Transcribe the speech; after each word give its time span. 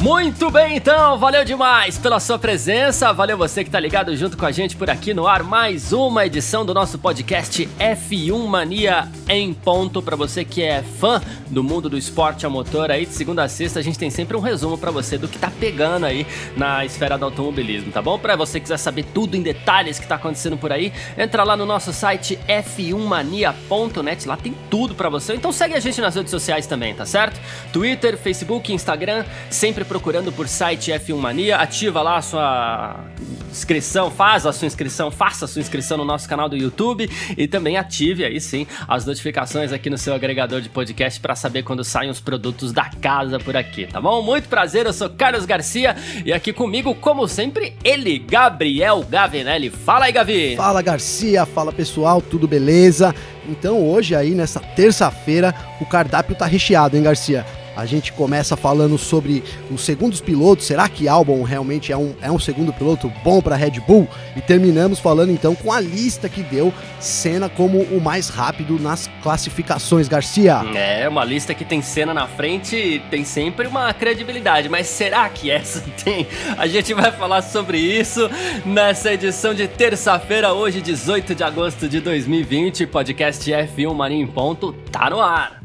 Muito 0.00 0.48
bem, 0.48 0.76
então, 0.76 1.18
valeu 1.18 1.44
demais 1.44 1.98
pela 1.98 2.20
sua 2.20 2.38
presença, 2.38 3.12
valeu 3.12 3.36
você 3.36 3.64
que 3.64 3.70
tá 3.70 3.80
ligado 3.80 4.16
junto 4.16 4.36
com 4.36 4.46
a 4.46 4.52
gente 4.52 4.76
por 4.76 4.88
aqui 4.88 5.12
no 5.12 5.26
ar, 5.26 5.42
mais 5.42 5.92
uma 5.92 6.24
edição 6.24 6.64
do 6.64 6.72
nosso 6.72 7.00
podcast 7.00 7.68
F1 7.80 8.46
Mania 8.46 9.08
em 9.28 9.52
ponto, 9.52 10.00
para 10.00 10.14
você 10.14 10.44
que 10.44 10.62
é 10.62 10.84
fã 10.84 11.20
do 11.48 11.64
mundo 11.64 11.90
do 11.90 11.98
esporte 11.98 12.46
a 12.46 12.48
motor 12.48 12.92
aí, 12.92 13.06
de 13.06 13.12
segunda 13.12 13.42
a 13.42 13.48
sexta 13.48 13.80
a 13.80 13.82
gente 13.82 13.98
tem 13.98 14.08
sempre 14.08 14.36
um 14.36 14.40
resumo 14.40 14.78
para 14.78 14.92
você 14.92 15.18
do 15.18 15.26
que 15.26 15.36
tá 15.36 15.50
pegando 15.58 16.06
aí 16.06 16.24
na 16.56 16.84
esfera 16.84 17.18
do 17.18 17.24
automobilismo, 17.24 17.90
tá 17.90 18.00
bom? 18.00 18.20
Para 18.20 18.36
você 18.36 18.60
que 18.60 18.64
quiser 18.64 18.78
saber 18.78 19.04
tudo 19.12 19.36
em 19.36 19.42
detalhes 19.42 19.98
que 19.98 20.06
tá 20.06 20.14
acontecendo 20.14 20.56
por 20.56 20.70
aí, 20.72 20.92
entra 21.16 21.42
lá 21.42 21.56
no 21.56 21.66
nosso 21.66 21.92
site 21.92 22.38
f1mania.net, 22.46 24.28
lá 24.28 24.36
tem 24.36 24.54
tudo 24.70 24.94
para 24.94 25.08
você, 25.08 25.34
então 25.34 25.50
segue 25.50 25.74
a 25.74 25.80
gente 25.80 26.00
nas 26.00 26.14
redes 26.14 26.30
sociais 26.30 26.68
também, 26.68 26.94
tá 26.94 27.04
certo? 27.04 27.40
Twitter, 27.72 28.16
Facebook, 28.16 28.72
Instagram, 28.72 29.24
sempre 29.50 29.87
procurando 29.88 30.30
por 30.30 30.46
site 30.46 30.92
F1 30.92 31.16
Mania, 31.16 31.56
ativa 31.56 32.02
lá 32.02 32.18
a 32.18 32.22
sua 32.22 33.04
inscrição, 33.50 34.10
faz 34.10 34.44
a 34.44 34.52
sua 34.52 34.66
inscrição, 34.66 35.10
faça 35.10 35.46
a 35.46 35.48
sua 35.48 35.60
inscrição 35.60 35.96
no 35.96 36.04
nosso 36.04 36.28
canal 36.28 36.48
do 36.48 36.56
YouTube 36.56 37.10
e 37.36 37.48
também 37.48 37.78
ative 37.78 38.24
aí 38.24 38.40
sim 38.40 38.66
as 38.86 39.06
notificações 39.06 39.72
aqui 39.72 39.88
no 39.88 39.96
seu 39.96 40.14
agregador 40.14 40.60
de 40.60 40.68
podcast 40.68 41.18
para 41.18 41.34
saber 41.34 41.62
quando 41.62 41.82
saem 41.82 42.10
os 42.10 42.20
produtos 42.20 42.70
da 42.70 42.84
casa 43.00 43.38
por 43.40 43.56
aqui, 43.56 43.86
tá 43.86 44.00
bom? 44.00 44.22
Muito 44.22 44.48
prazer, 44.48 44.84
eu 44.84 44.92
sou 44.92 45.08
Carlos 45.08 45.46
Garcia 45.46 45.96
e 46.24 46.32
aqui 46.32 46.52
comigo, 46.52 46.94
como 46.94 47.26
sempre, 47.26 47.74
ele, 47.82 48.18
Gabriel 48.18 49.02
Gavinelli. 49.08 49.70
Fala 49.70 50.04
aí, 50.04 50.12
Gavi! 50.12 50.54
Fala 50.56 50.82
Garcia, 50.82 51.46
fala 51.46 51.72
pessoal, 51.72 52.20
tudo 52.20 52.46
beleza? 52.46 53.14
Então 53.48 53.88
hoje 53.88 54.14
aí, 54.14 54.34
nessa 54.34 54.60
terça-feira, 54.60 55.54
o 55.80 55.86
cardápio 55.86 56.36
tá 56.36 56.44
recheado, 56.44 56.96
hein, 56.96 57.02
Garcia? 57.02 57.46
A 57.78 57.86
gente 57.86 58.12
começa 58.12 58.56
falando 58.56 58.98
sobre 58.98 59.44
os 59.70 59.82
segundos 59.82 60.20
pilotos. 60.20 60.66
Será 60.66 60.88
que 60.88 61.06
Albon 61.06 61.44
realmente 61.44 61.92
é 61.92 61.96
um, 61.96 62.12
é 62.20 62.28
um 62.28 62.36
segundo 62.38 62.72
piloto 62.72 63.08
bom 63.22 63.40
para 63.40 63.54
Red 63.54 63.78
Bull? 63.86 64.08
E 64.34 64.40
terminamos 64.40 64.98
falando 64.98 65.30
então 65.30 65.54
com 65.54 65.72
a 65.72 65.78
lista 65.78 66.28
que 66.28 66.42
deu 66.42 66.74
Senna 66.98 67.48
como 67.48 67.78
o 67.82 68.00
mais 68.00 68.30
rápido 68.30 68.80
nas 68.80 69.08
classificações, 69.22 70.08
Garcia. 70.08 70.60
É, 70.74 71.08
uma 71.08 71.24
lista 71.24 71.54
que 71.54 71.64
tem 71.64 71.80
Senna 71.80 72.12
na 72.12 72.26
frente 72.26 72.74
e 72.74 72.98
tem 72.98 73.24
sempre 73.24 73.68
uma 73.68 73.94
credibilidade. 73.94 74.68
Mas 74.68 74.88
será 74.88 75.28
que 75.28 75.48
essa 75.48 75.80
tem? 76.02 76.26
A 76.56 76.66
gente 76.66 76.92
vai 76.92 77.12
falar 77.12 77.42
sobre 77.42 77.78
isso 77.78 78.28
nessa 78.66 79.12
edição 79.12 79.54
de 79.54 79.68
terça-feira, 79.68 80.52
hoje, 80.52 80.80
18 80.80 81.32
de 81.32 81.44
agosto 81.44 81.88
de 81.88 82.00
2020. 82.00 82.88
Podcast 82.88 83.48
F1 83.48 83.94
Marinho 83.94 84.24
em 84.24 84.26
Ponto 84.26 84.72
tá 84.90 85.08
no 85.08 85.20
ar. 85.20 85.62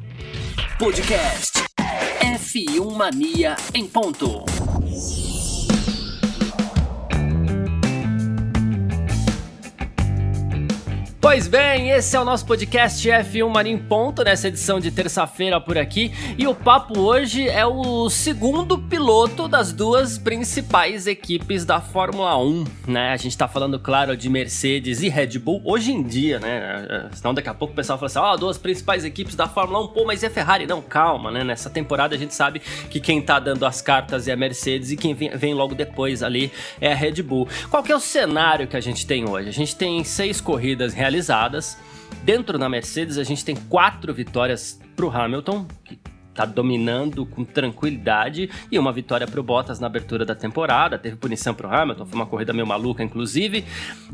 Podcast 0.78 1.63
F1 2.20 2.96
Mania 2.96 3.56
em 3.74 3.88
ponto. 3.88 4.44
Pois 11.24 11.48
bem, 11.48 11.90
esse 11.90 12.18
é 12.18 12.20
o 12.20 12.26
nosso 12.26 12.46
podcast 12.46 13.08
F1 13.08 13.48
Marinho 13.48 13.80
Ponto, 13.80 14.26
nessa 14.26 14.50
edição 14.50 14.78
de 14.78 14.92
terça-feira 14.92 15.60
por 15.60 15.78
aqui. 15.78 16.12
E 16.38 16.46
o 16.46 16.54
papo 16.54 17.00
hoje 17.00 17.48
é 17.48 17.66
o 17.66 18.10
segundo 18.10 18.78
piloto 18.78 19.48
das 19.48 19.72
duas 19.72 20.18
principais 20.18 21.08
equipes 21.08 21.64
da 21.64 21.80
Fórmula 21.80 22.38
1, 22.38 22.66
né? 22.90 23.14
A 23.14 23.16
gente 23.16 23.38
tá 23.38 23.48
falando, 23.48 23.80
claro, 23.80 24.18
de 24.18 24.28
Mercedes 24.28 25.02
e 25.02 25.08
Red 25.08 25.40
Bull 25.40 25.62
hoje 25.64 25.94
em 25.94 26.04
dia, 26.04 26.40
né? 26.40 27.10
Senão 27.14 27.34
daqui 27.34 27.48
a 27.48 27.54
pouco 27.54 27.72
o 27.72 27.76
pessoal 27.76 27.98
fala 27.98 28.08
assim: 28.08 28.20
ó, 28.20 28.34
oh, 28.34 28.38
duas 28.38 28.58
principais 28.58 29.06
equipes 29.06 29.34
da 29.34 29.48
Fórmula 29.48 29.82
1, 29.86 29.88
pô, 29.88 30.04
mas 30.04 30.24
é 30.24 30.30
Ferrari? 30.30 30.68
Não, 30.68 30.82
calma, 30.82 31.32
né? 31.32 31.42
Nessa 31.42 31.70
temporada 31.70 32.14
a 32.14 32.20
gente 32.20 32.36
sabe 32.36 32.62
que 32.90 33.00
quem 33.00 33.22
tá 33.22 33.40
dando 33.40 33.66
as 33.66 33.82
cartas 33.82 34.28
é 34.28 34.34
a 34.34 34.36
Mercedes 34.36 34.92
e 34.92 34.98
quem 34.98 35.14
vem 35.14 35.54
logo 35.54 35.74
depois 35.74 36.22
ali 36.22 36.52
é 36.82 36.92
a 36.92 36.96
Red 36.96 37.24
Bull. 37.24 37.48
Qual 37.70 37.82
que 37.82 37.94
é 37.94 37.96
o 37.96 38.00
cenário 38.02 38.68
que 38.68 38.76
a 38.76 38.82
gente 38.82 39.08
tem 39.08 39.28
hoje? 39.28 39.48
A 39.48 39.54
gente 39.54 39.74
tem 39.74 40.04
seis 40.04 40.42
corridas 40.42 40.94
realizadas 40.94 41.13
realizadas. 41.14 41.78
Dentro 42.24 42.58
da 42.58 42.68
Mercedes, 42.68 43.18
a 43.18 43.24
gente 43.24 43.46
tem 43.46 43.56
quatro 43.56 44.14
vitórias 44.14 44.80
para 44.96 45.06
o 45.06 45.10
Hamilton, 45.10 45.68
que 45.86 46.00
tá 46.34 46.46
dominando 46.46 47.26
com 47.26 47.44
tranquilidade 47.44 48.50
e 48.72 48.80
uma 48.80 48.92
vitória 48.92 49.28
para 49.28 49.40
o 49.40 49.44
Bottas 49.44 49.80
na 49.80 49.88
abertura 49.88 50.26
da 50.26 50.36
temporada. 50.36 50.98
Teve 50.98 51.16
punição 51.16 51.54
para 51.54 51.68
o 51.68 51.74
Hamilton, 51.74 52.06
foi 52.06 52.16
uma 52.16 52.26
corrida 52.26 52.54
meio 52.54 52.68
maluca, 52.68 53.04
inclusive. 53.04 53.64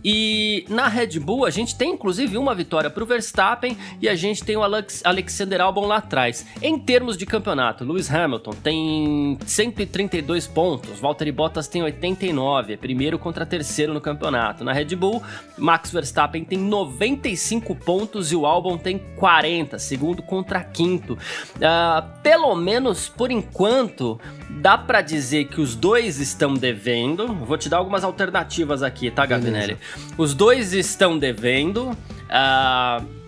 E 0.03 0.65
na 0.69 0.87
Red 0.87 1.19
Bull 1.19 1.45
a 1.45 1.49
gente 1.49 1.77
tem 1.77 1.91
inclusive 1.91 2.37
uma 2.37 2.53
vitória 2.53 2.89
para 2.89 3.03
o 3.03 3.05
Verstappen 3.05 3.77
e 4.01 4.07
a 4.07 4.15
gente 4.15 4.43
tem 4.43 4.55
o 4.55 4.63
Alex 4.63 5.01
Alexander 5.05 5.61
Albon 5.61 5.85
lá 5.85 5.97
atrás. 5.97 6.45
Em 6.61 6.77
termos 6.77 7.17
de 7.17 7.25
campeonato, 7.25 7.83
Lewis 7.83 8.11
Hamilton 8.11 8.51
tem 8.51 9.37
132 9.45 10.47
pontos, 10.47 10.99
Valtteri 10.99 11.31
Bottas 11.31 11.67
tem 11.67 11.81
89, 11.81 12.73
é 12.73 12.77
primeiro 12.77 13.19
contra 13.19 13.45
terceiro 13.45 13.93
no 13.93 14.01
campeonato. 14.01 14.63
Na 14.63 14.73
Red 14.73 14.95
Bull, 14.95 15.21
Max 15.57 15.91
Verstappen 15.91 16.43
tem 16.43 16.57
95 16.57 17.75
pontos 17.75 18.31
e 18.31 18.35
o 18.35 18.45
Albon 18.45 18.77
tem 18.77 18.99
40, 19.17 19.77
segundo 19.79 20.21
contra 20.21 20.63
quinto. 20.63 21.13
Uh, 21.13 22.08
pelo 22.21 22.55
menos 22.55 23.07
por 23.09 23.31
enquanto, 23.31 24.19
dá 24.49 24.77
para 24.77 25.01
dizer 25.01 25.45
que 25.45 25.61
os 25.61 25.75
dois 25.75 26.19
estão 26.19 26.53
devendo. 26.53 27.27
Vou 27.27 27.57
te 27.57 27.69
dar 27.69 27.77
algumas 27.77 28.03
alternativas 28.03 28.83
aqui, 28.83 29.09
tá, 29.09 29.25
Gabinelli? 29.25 29.77
Os 30.17 30.33
dois 30.33 30.73
estão 30.73 31.17
devendo. 31.17 31.89
Uh, 32.29 33.18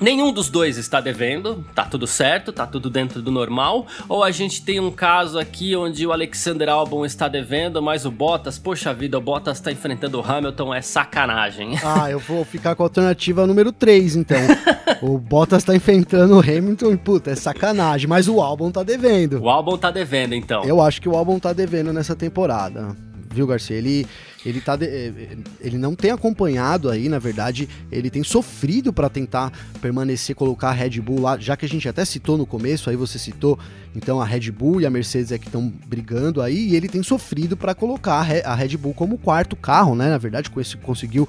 Nenhum 0.00 0.32
dos 0.32 0.48
dois 0.48 0.78
está 0.78 0.98
devendo, 0.98 1.62
tá 1.74 1.84
tudo 1.84 2.06
certo, 2.06 2.52
tá 2.52 2.66
tudo 2.66 2.88
dentro 2.88 3.20
do 3.20 3.30
normal. 3.30 3.86
Ou 4.08 4.24
a 4.24 4.30
gente 4.30 4.62
tem 4.62 4.80
um 4.80 4.90
caso 4.90 5.38
aqui 5.38 5.76
onde 5.76 6.06
o 6.06 6.12
Alexander 6.12 6.70
Albon 6.70 7.04
está 7.04 7.28
devendo, 7.28 7.82
mas 7.82 8.06
o 8.06 8.10
Bottas, 8.10 8.58
poxa 8.58 8.94
vida, 8.94 9.18
o 9.18 9.20
Bottas 9.20 9.58
está 9.58 9.70
enfrentando 9.70 10.18
o 10.18 10.24
Hamilton, 10.24 10.74
é 10.74 10.80
sacanagem. 10.80 11.78
Ah, 11.92 12.08
eu 12.08 12.20
vou 12.20 12.44
ficar 12.44 12.76
com 12.76 12.84
a 12.84 12.86
alternativa 12.86 13.46
número 13.46 13.72
3, 13.72 14.14
então. 14.16 14.38
o 15.02 15.18
Bottas 15.18 15.58
está 15.58 15.74
enfrentando 15.74 16.36
o 16.36 16.40
Hamilton 16.40 16.92
e, 16.92 16.96
puta, 16.96 17.32
é 17.32 17.34
sacanagem, 17.34 18.08
mas 18.08 18.28
o 18.28 18.40
Albon 18.40 18.70
tá 18.70 18.82
devendo. 18.84 19.42
O 19.42 19.50
Albon 19.50 19.76
tá 19.76 19.90
devendo, 19.90 20.34
então. 20.34 20.62
Eu 20.64 20.80
acho 20.80 21.02
que 21.02 21.08
o 21.08 21.16
Albon 21.16 21.38
tá 21.38 21.52
devendo 21.52 21.92
nessa 21.92 22.14
temporada 22.14 22.96
viu, 23.32 23.46
Garcia? 23.46 23.76
Ele, 23.76 24.06
ele, 24.44 24.60
tá 24.60 24.76
de, 24.76 24.86
eh, 24.86 25.36
ele 25.60 25.78
não 25.78 25.94
tem 25.94 26.10
acompanhado 26.10 26.88
aí, 26.88 27.08
na 27.08 27.18
verdade, 27.18 27.68
ele 27.90 28.10
tem 28.10 28.22
sofrido 28.22 28.92
para 28.92 29.08
tentar 29.08 29.52
permanecer, 29.80 30.34
colocar 30.34 30.68
a 30.68 30.72
Red 30.72 31.00
Bull 31.00 31.20
lá, 31.20 31.38
já 31.38 31.56
que 31.56 31.64
a 31.64 31.68
gente 31.68 31.88
até 31.88 32.04
citou 32.04 32.38
no 32.38 32.46
começo, 32.46 32.90
aí 32.90 32.96
você 32.96 33.18
citou, 33.18 33.58
então 33.94 34.20
a 34.20 34.24
Red 34.24 34.50
Bull 34.50 34.80
e 34.80 34.86
a 34.86 34.90
Mercedes 34.90 35.32
é 35.32 35.38
que 35.38 35.46
estão 35.46 35.72
brigando 35.86 36.40
aí, 36.40 36.68
e 36.68 36.76
ele 36.76 36.88
tem 36.88 37.02
sofrido 37.02 37.56
para 37.56 37.74
colocar 37.74 38.26
a 38.44 38.54
Red 38.54 38.76
Bull 38.76 38.94
como 38.94 39.18
quarto 39.18 39.56
carro, 39.56 39.94
né? 39.94 40.08
Na 40.08 40.18
verdade, 40.18 40.50
conseguiu 40.82 41.28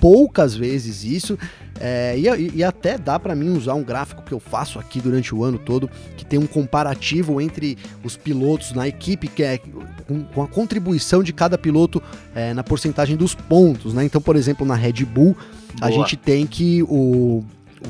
poucas 0.00 0.54
vezes 0.56 1.04
isso. 1.04 1.38
É, 1.78 2.14
e, 2.18 2.56
e, 2.56 2.64
até 2.64 2.98
dá 2.98 3.18
para 3.18 3.34
mim 3.34 3.50
usar 3.50 3.74
um 3.74 3.82
gráfico 3.82 4.22
que 4.22 4.32
eu 4.32 4.40
faço 4.40 4.78
aqui 4.78 5.00
durante 5.00 5.34
o 5.34 5.42
ano 5.42 5.58
todo, 5.58 5.88
que 6.14 6.26
tem 6.26 6.38
um 6.38 6.46
comparativo 6.46 7.40
entre 7.40 7.78
os 8.04 8.16
pilotos 8.16 8.72
na 8.72 8.86
equipe, 8.86 9.28
que 9.28 9.42
é 9.42 9.58
com, 10.06 10.24
com 10.24 10.42
a 10.42 10.46
contribuição 10.46 11.22
de 11.22 11.32
cada 11.32 11.56
piloto 11.56 12.02
é, 12.34 12.52
na 12.52 12.62
porcentagem 12.62 13.16
dos 13.16 13.34
pontos. 13.34 13.94
Né? 13.94 14.04
Então, 14.04 14.20
por 14.20 14.36
exemplo, 14.36 14.66
na 14.66 14.74
Red 14.74 15.04
Bull, 15.04 15.34
Boa. 15.78 15.88
a 15.88 15.90
gente 15.90 16.16
tem 16.16 16.46
que 16.46 16.82
o, 16.82 17.38
o 17.38 17.44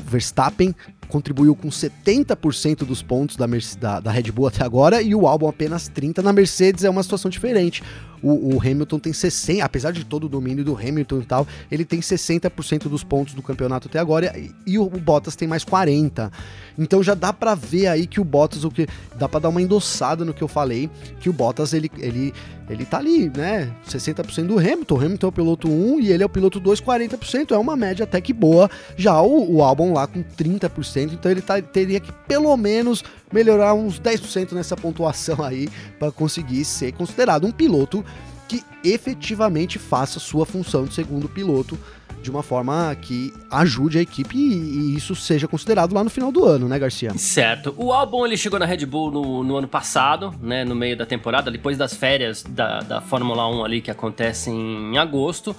Verstappen 0.07 0.73
contribuiu 1.09 1.53
com 1.53 1.67
70% 1.67 2.85
dos 2.85 3.03
pontos 3.03 3.35
da, 3.35 3.45
da, 3.77 3.99
da, 3.99 4.11
Red 4.11 4.31
Bull 4.31 4.47
até 4.47 4.63
agora 4.63 5.01
e 5.01 5.13
o 5.13 5.27
álbum 5.27 5.49
apenas 5.49 5.89
30%. 5.89 6.19
Na 6.19 6.31
Mercedes 6.31 6.85
é 6.85 6.89
uma 6.89 7.03
situação 7.03 7.29
diferente. 7.29 7.83
O, 8.21 8.55
o, 8.55 8.59
Hamilton 8.59 8.99
tem 8.99 9.11
60%, 9.11 9.61
apesar 9.61 9.91
de 9.91 10.03
todo 10.03 10.25
o 10.25 10.29
domínio 10.29 10.63
do 10.63 10.75
Hamilton 10.75 11.19
e 11.19 11.25
tal, 11.25 11.47
ele 11.71 11.83
tem 11.83 11.99
60% 11.99 12.87
dos 12.87 13.03
pontos 13.03 13.33
do 13.33 13.41
campeonato 13.41 13.87
até 13.87 13.99
agora 13.99 14.37
e, 14.37 14.51
e 14.65 14.77
o, 14.77 14.83
o, 14.83 14.99
Bottas 14.99 15.35
tem 15.35 15.47
mais 15.47 15.65
40%. 15.65 16.31
Então 16.77 17.03
já 17.03 17.13
dá 17.13 17.33
para 17.33 17.53
ver 17.55 17.87
aí 17.87 18.07
que 18.07 18.21
o 18.21 18.23
Bottas, 18.23 18.63
o 18.63 18.71
que 18.71 18.87
dá 19.15 19.27
para 19.27 19.41
dar 19.41 19.49
uma 19.49 19.61
endossada 19.61 20.23
no 20.23 20.33
que 20.33 20.41
eu 20.41 20.47
falei, 20.47 20.89
que 21.19 21.29
o 21.29 21.33
Bottas 21.33 21.73
ele, 21.73 21.91
ele, 21.97 22.33
ele 22.69 22.85
tá 22.85 22.97
ali, 22.97 23.29
né? 23.29 23.71
60% 23.87 24.47
do 24.47 24.57
Hamilton. 24.57 24.95
O 24.95 24.99
Hamilton 24.99 25.27
é 25.27 25.29
o 25.29 25.33
piloto 25.33 25.67
1 25.69 25.99
e 25.99 26.11
ele 26.11 26.23
é 26.23 26.25
o 26.25 26.29
piloto 26.29 26.59
2, 26.59 26.81
40%. 26.81 27.51
É 27.51 27.57
uma 27.57 27.75
média 27.75 28.03
até 28.03 28.21
que 28.21 28.33
boa. 28.33 28.69
Já 28.95 29.21
o, 29.21 29.57
o 29.57 29.63
álbum 29.63 29.93
lá 29.93 30.07
com 30.07 30.23
30%, 30.23 31.13
então 31.13 31.31
ele 31.31 31.41
tá, 31.41 31.61
teria 31.61 31.99
que 31.99 32.11
pelo 32.27 32.55
menos 32.55 33.03
melhorar 33.31 33.73
uns 33.73 33.99
10% 33.99 34.53
nessa 34.53 34.75
pontuação 34.75 35.43
aí 35.43 35.69
para 35.99 36.11
conseguir 36.11 36.65
ser 36.65 36.91
considerado 36.93 37.45
um 37.45 37.51
piloto 37.51 38.03
que 38.47 38.63
efetivamente 38.83 39.79
faça 39.79 40.19
sua 40.19 40.45
função 40.45 40.83
de 40.83 40.93
segundo 40.93 41.29
piloto 41.29 41.79
de 42.21 42.29
uma 42.29 42.43
forma 42.43 42.95
que 42.95 43.33
ajude 43.49 43.97
a 43.97 44.01
equipe 44.01 44.37
e, 44.37 44.93
e, 44.93 44.95
isso 44.95 45.15
seja 45.15 45.47
considerado 45.47 45.93
lá 45.93 46.03
no 46.03 46.09
final 46.09 46.31
do 46.31 46.45
ano, 46.45 46.67
né, 46.67 46.77
Garcia? 46.77 47.11
Certo. 47.17 47.73
O 47.77 47.91
álbum 47.91 48.25
ele 48.25 48.37
chegou 48.37 48.59
na 48.59 48.65
Red 48.65 48.85
Bull 48.85 49.11
no, 49.11 49.43
no 49.43 49.57
ano 49.57 49.67
passado, 49.67 50.33
né, 50.41 50.63
no 50.63 50.75
meio 50.75 50.95
da 50.95 51.05
temporada, 51.05 51.49
depois 51.49 51.77
das 51.77 51.95
férias 51.95 52.43
da, 52.43 52.79
da 52.79 53.01
Fórmula 53.01 53.47
1 53.47 53.65
ali 53.65 53.81
que 53.81 53.91
acontecem 53.91 54.53
em 54.53 54.97
agosto, 54.97 55.55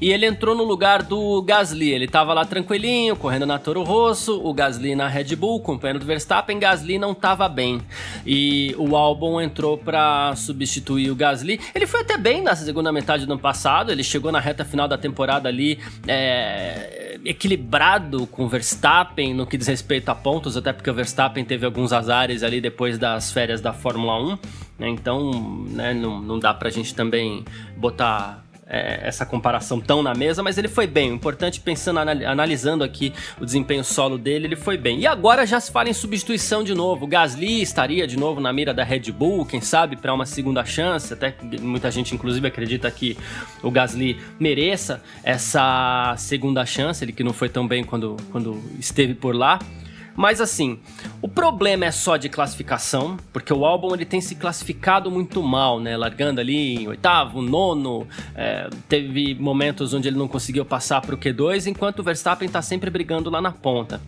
e 0.00 0.12
ele 0.12 0.26
entrou 0.26 0.54
no 0.54 0.64
lugar 0.64 1.02
do 1.02 1.40
Gasly. 1.42 1.90
Ele 1.90 2.06
tava 2.06 2.34
lá 2.34 2.44
tranquilinho, 2.44 3.16
correndo 3.16 3.46
na 3.46 3.58
Toro 3.58 3.82
Rosso, 3.82 4.40
o 4.44 4.52
Gasly 4.52 4.94
na 4.94 5.08
Red 5.08 5.36
Bull, 5.36 5.60
companheiro 5.60 5.98
do 5.98 6.06
Verstappen, 6.06 6.58
Gasly 6.58 6.98
não 6.98 7.14
tava 7.14 7.48
bem. 7.48 7.80
E 8.26 8.74
o 8.78 8.96
álbum 8.96 9.40
entrou 9.40 9.78
para 9.78 10.34
substituir 10.36 11.10
o 11.10 11.14
Gasly. 11.14 11.60
Ele 11.74 11.86
foi 11.86 12.00
até 12.00 12.18
bem 12.18 12.42
na 12.42 12.54
segunda 12.54 12.92
metade 12.92 13.24
do 13.26 13.32
ano 13.32 13.40
passado, 13.40 13.90
ele 13.90 14.04
chegou 14.04 14.30
na 14.30 14.40
reta 14.40 14.64
final 14.64 14.86
da 14.86 14.98
temporada 14.98 15.48
ali 15.48 15.78
é, 16.06 17.18
equilibrado 17.24 18.26
com 18.26 18.48
Verstappen 18.48 19.34
no 19.34 19.46
que 19.46 19.56
diz 19.56 19.68
respeito 19.68 20.08
a 20.08 20.14
pontos, 20.14 20.56
até 20.56 20.72
porque 20.72 20.90
o 20.90 20.94
Verstappen 20.94 21.44
teve 21.44 21.64
alguns 21.64 21.92
azares 21.92 22.42
ali 22.42 22.60
depois 22.60 22.98
das 22.98 23.30
férias 23.32 23.60
da 23.60 23.72
Fórmula 23.72 24.20
1, 24.20 24.38
né? 24.78 24.88
então 24.88 25.30
né, 25.68 25.94
não, 25.94 26.20
não 26.20 26.38
dá 26.38 26.52
pra 26.52 26.70
gente 26.70 26.94
também 26.94 27.44
botar 27.76 28.44
é, 28.66 29.00
essa 29.06 29.26
comparação 29.26 29.80
tão 29.80 30.02
na 30.02 30.14
mesa, 30.14 30.42
mas 30.42 30.56
ele 30.58 30.68
foi 30.68 30.86
bem. 30.86 31.10
O 31.10 31.14
importante, 31.14 31.60
pensando, 31.60 31.98
analisando 31.98 32.84
aqui 32.84 33.12
o 33.40 33.44
desempenho 33.44 33.84
solo 33.84 34.16
dele, 34.16 34.46
ele 34.46 34.56
foi 34.56 34.76
bem. 34.76 35.00
E 35.00 35.06
agora 35.06 35.46
já 35.46 35.60
se 35.60 35.70
fala 35.70 35.88
em 35.88 35.92
substituição 35.92 36.62
de 36.62 36.74
novo. 36.74 37.04
O 37.04 37.08
Gasly 37.08 37.60
estaria 37.60 38.06
de 38.06 38.16
novo 38.16 38.40
na 38.40 38.52
mira 38.52 38.72
da 38.72 38.84
Red 38.84 39.12
Bull, 39.12 39.44
quem 39.44 39.60
sabe 39.60 39.96
para 39.96 40.12
uma 40.14 40.26
segunda 40.26 40.64
chance. 40.64 41.12
Até 41.12 41.34
muita 41.60 41.90
gente, 41.90 42.14
inclusive, 42.14 42.46
acredita 42.46 42.90
que 42.90 43.16
o 43.62 43.70
Gasly 43.70 44.18
mereça 44.38 45.02
essa 45.22 46.14
segunda 46.16 46.64
chance, 46.64 47.04
ele 47.04 47.12
que 47.12 47.24
não 47.24 47.32
foi 47.32 47.48
tão 47.48 47.66
bem 47.66 47.84
quando, 47.84 48.16
quando 48.30 48.62
esteve 48.78 49.14
por 49.14 49.34
lá. 49.34 49.58
Mas 50.14 50.40
assim, 50.40 50.78
o 51.20 51.28
problema 51.28 51.84
é 51.84 51.90
só 51.90 52.16
de 52.16 52.28
classificação, 52.28 53.16
porque 53.32 53.52
o 53.52 53.64
álbum 53.64 53.94
ele 53.94 54.04
tem 54.04 54.20
se 54.20 54.34
classificado 54.34 55.10
muito 55.10 55.42
mal, 55.42 55.80
né? 55.80 55.96
Largando 55.96 56.40
ali 56.40 56.74
em 56.76 56.88
oitavo, 56.88 57.40
nono, 57.40 58.06
é, 58.34 58.68
teve 58.88 59.34
momentos 59.34 59.94
onde 59.94 60.08
ele 60.08 60.18
não 60.18 60.28
conseguiu 60.28 60.64
passar 60.64 61.00
para 61.00 61.14
o 61.14 61.18
Q2, 61.18 61.66
enquanto 61.66 62.00
o 62.00 62.02
Verstappen 62.02 62.46
está 62.46 62.60
sempre 62.60 62.90
brigando 62.90 63.30
lá 63.30 63.40
na 63.40 63.52
ponta. 63.52 64.00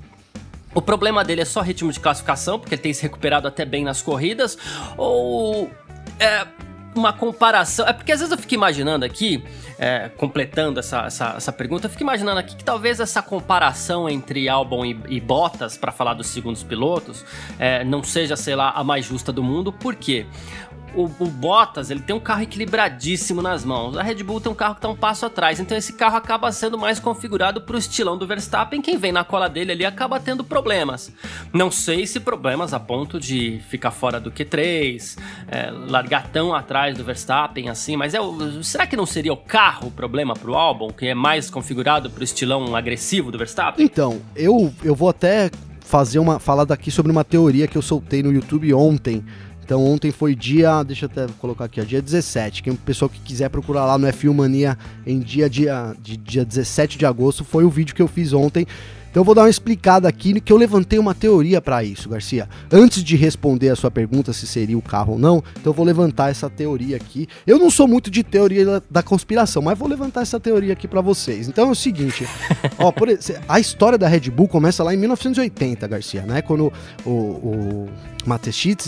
O 0.75 0.83
problema 0.83 1.25
dele 1.25 1.41
é 1.41 1.45
só 1.45 1.61
ritmo 1.61 1.93
de 1.93 2.01
classificação, 2.01 2.59
porque 2.59 2.75
ele 2.75 2.83
tem 2.83 2.93
se 2.93 3.03
recuperado 3.03 3.47
até 3.47 3.65
bem 3.65 3.85
nas 3.85 4.03
corridas, 4.03 4.59
ou 4.97 5.71
é, 6.19 6.47
uma 6.95 7.13
comparação. 7.13 7.87
É 7.87 7.93
porque 7.93 8.13
às 8.13 8.21
vezes 8.21 8.33
eu 8.33 8.39
fico 8.39 8.55
imaginando 8.55 9.05
aqui, 9.05 9.45
é, 9.79 10.11
completando 10.17 10.81
essa, 10.81 11.07
essa, 11.07 11.35
essa, 11.37 11.53
pergunta, 11.53 11.87
eu 11.87 11.91
fico 11.91 12.03
imaginando 12.03 12.39
aqui 12.39 12.57
que 12.57 12.65
talvez 12.65 13.01
essa 13.01 13.23
comparação 13.23 14.09
entre 14.09 14.49
Albon 14.49 14.85
e, 14.85 14.99
e 15.09 15.21
Bottas, 15.21 15.77
para 15.77 15.93
falar 15.93 16.15
dos 16.15 16.29
segundos 16.29 16.63
pilotos, 16.63 17.25
é, 17.59 17.85
não 17.85 18.03
seja, 18.03 18.37
sei 18.37 18.55
lá, 18.55 18.71
a 18.71 18.85
mais 18.85 19.05
justa 19.05 19.33
do 19.33 19.43
mundo, 19.43 19.73
por 19.73 19.95
quê? 19.95 20.27
O, 20.97 21.05
o, 21.05 21.29
Bottas 21.29 21.91
ele 21.91 22.01
tem 22.01 22.15
um 22.15 22.21
carro 22.21 22.43
equilibradíssimo 22.43 23.43
nas 23.43 23.65
mãos. 23.65 23.97
A 23.97 24.03
Red 24.03 24.23
Bull 24.23 24.41
tem 24.41 24.51
um 24.51 24.55
carro 24.55 24.75
que 24.75 24.79
está 24.79 24.89
um 24.89 24.97
passo 24.97 25.27
atrás. 25.27 25.61
Então 25.61 25.77
esse 25.77 25.93
carro 25.93 26.17
acaba 26.17 26.51
sendo 26.53 26.79
mais 26.79 26.99
configurado 26.99 27.61
para 27.61 27.77
o 27.77 27.79
estilão 27.79 28.17
do 28.17 28.27
Verstappen. 28.27 28.81
Quem 28.81 28.97
vem 28.97 29.13
na 29.13 29.25
cola 29.25 29.49
dele 29.49 29.73
ali 29.73 29.85
acaba 29.85 30.21
tendo 30.21 30.45
problemas. 30.45 31.13
Não 31.53 31.71
sei 31.71 32.07
se 32.07 32.21
problemas 32.21 32.73
a 32.73 32.81
ponto 32.81 33.19
de 33.19 33.61
ficar 33.69 33.91
fora 33.91 34.21
do 34.21 34.31
Q3, 34.31 35.19
é, 35.49 35.71
largar 35.71 36.29
tão 36.29 36.55
atrás 36.55 36.97
do 36.97 37.05
Verstappen 37.05 37.69
assim. 37.69 37.97
Mas 37.97 38.15
é 38.15 38.21
o, 38.21 38.63
será 38.63 38.87
que 38.87 38.97
não 38.97 39.07
seria 39.07 39.33
o 39.33 39.37
carro 39.37 39.89
o 39.89 39.91
problema 39.91 40.35
para 40.35 40.51
o 40.51 40.55
álbum, 40.55 40.89
que 40.89 41.07
é 41.07 41.15
mais 41.15 41.51
configurado 41.51 42.11
para 42.11 42.21
o 42.21 42.25
estilão 42.25 42.75
agressivo 42.75 43.31
do 43.31 43.39
Verstappen? 43.39 43.85
Então, 43.85 44.21
eu, 44.35 44.73
eu 44.83 44.95
vou 44.95 45.09
até 45.09 45.51
fazer 45.81 46.19
uma 46.19 46.39
falar 46.39 46.65
daqui 46.65 46.91
sobre 46.91 47.13
uma 47.13 47.23
teoria 47.23 47.69
que 47.69 47.77
eu 47.77 47.83
soltei 47.83 48.23
no 48.23 48.33
YouTube 48.33 48.73
ontem 48.73 49.25
então 49.65 49.83
ontem 49.83 50.11
foi 50.11 50.35
dia, 50.35 50.83
deixa 50.83 51.07
eu 51.07 51.11
até 51.11 51.33
colocar 51.39 51.65
aqui, 51.65 51.81
ó, 51.81 51.85
dia 51.85 52.03
17. 52.03 52.63
Quem 52.63 52.75
pessoal 52.77 53.09
que 53.09 53.19
quiser 53.19 53.49
procurar 53.49 53.87
lá 53.87 53.97
no 53.97 54.07
F1 54.07 54.35
Mania 54.35 54.77
em 55.07 55.19
dia, 55.19 55.49
dia, 55.49 55.95
de, 55.99 56.19
dia 56.19 56.45
17 56.45 56.99
de 56.99 57.07
agosto, 57.07 57.45
foi 57.45 57.65
o 57.65 57.71
vídeo 57.71 57.95
que 57.95 58.03
eu 58.03 58.09
fiz 58.09 58.35
ontem 58.35 58.67
então 59.15 59.21
eu 59.21 59.25
vou 59.25 59.33
dar 59.33 59.43
uma 59.43 59.49
explicada 59.49 60.09
aqui 60.09 60.41
que 60.41 60.53
eu 60.53 60.57
levantei 60.57 60.99
uma 60.99 61.15
teoria 61.15 61.63
para 61.63 61.85
isso, 61.85 62.09
Garcia. 62.09 62.49
Antes 62.69 63.05
de 63.05 63.15
responder 63.15 63.69
a 63.69 63.77
sua 63.77 63.89
pergunta 63.89 64.33
se 64.33 64.45
seria 64.45 64.77
o 64.77 64.83
carro 64.83 65.13
ou 65.13 65.19
não, 65.21 65.37
então 65.53 65.71
eu 65.71 65.73
vou 65.73 65.87
levantar 65.87 66.33
essa 66.33 66.51
teoria 66.51 66.97
aqui. 66.97 67.29
Eu 67.47 67.57
não 67.57 67.71
sou 67.71 67.87
muito 67.87 68.11
de 68.11 68.25
teoria 68.25 68.83
da 68.91 69.05
conspiração, 69.05 69.63
mas 69.63 69.79
vou 69.79 69.87
levantar 69.87 70.23
essa 70.23 70.41
teoria 70.41 70.73
aqui 70.73 70.89
para 70.89 71.01
vocês. 71.01 71.47
Então 71.47 71.69
é 71.69 71.71
o 71.71 71.77
seguinte, 71.77 72.27
ó, 72.77 72.91
por, 72.91 73.07
a 73.49 73.61
história 73.61 73.97
da 73.97 74.09
Red 74.09 74.33
Bull 74.33 74.49
começa 74.49 74.83
lá 74.83 74.93
em 74.93 74.97
1980, 74.97 75.87
Garcia, 75.87 76.23
né? 76.23 76.43
Quando 76.43 76.73
o, 77.07 77.11
o 77.11 77.89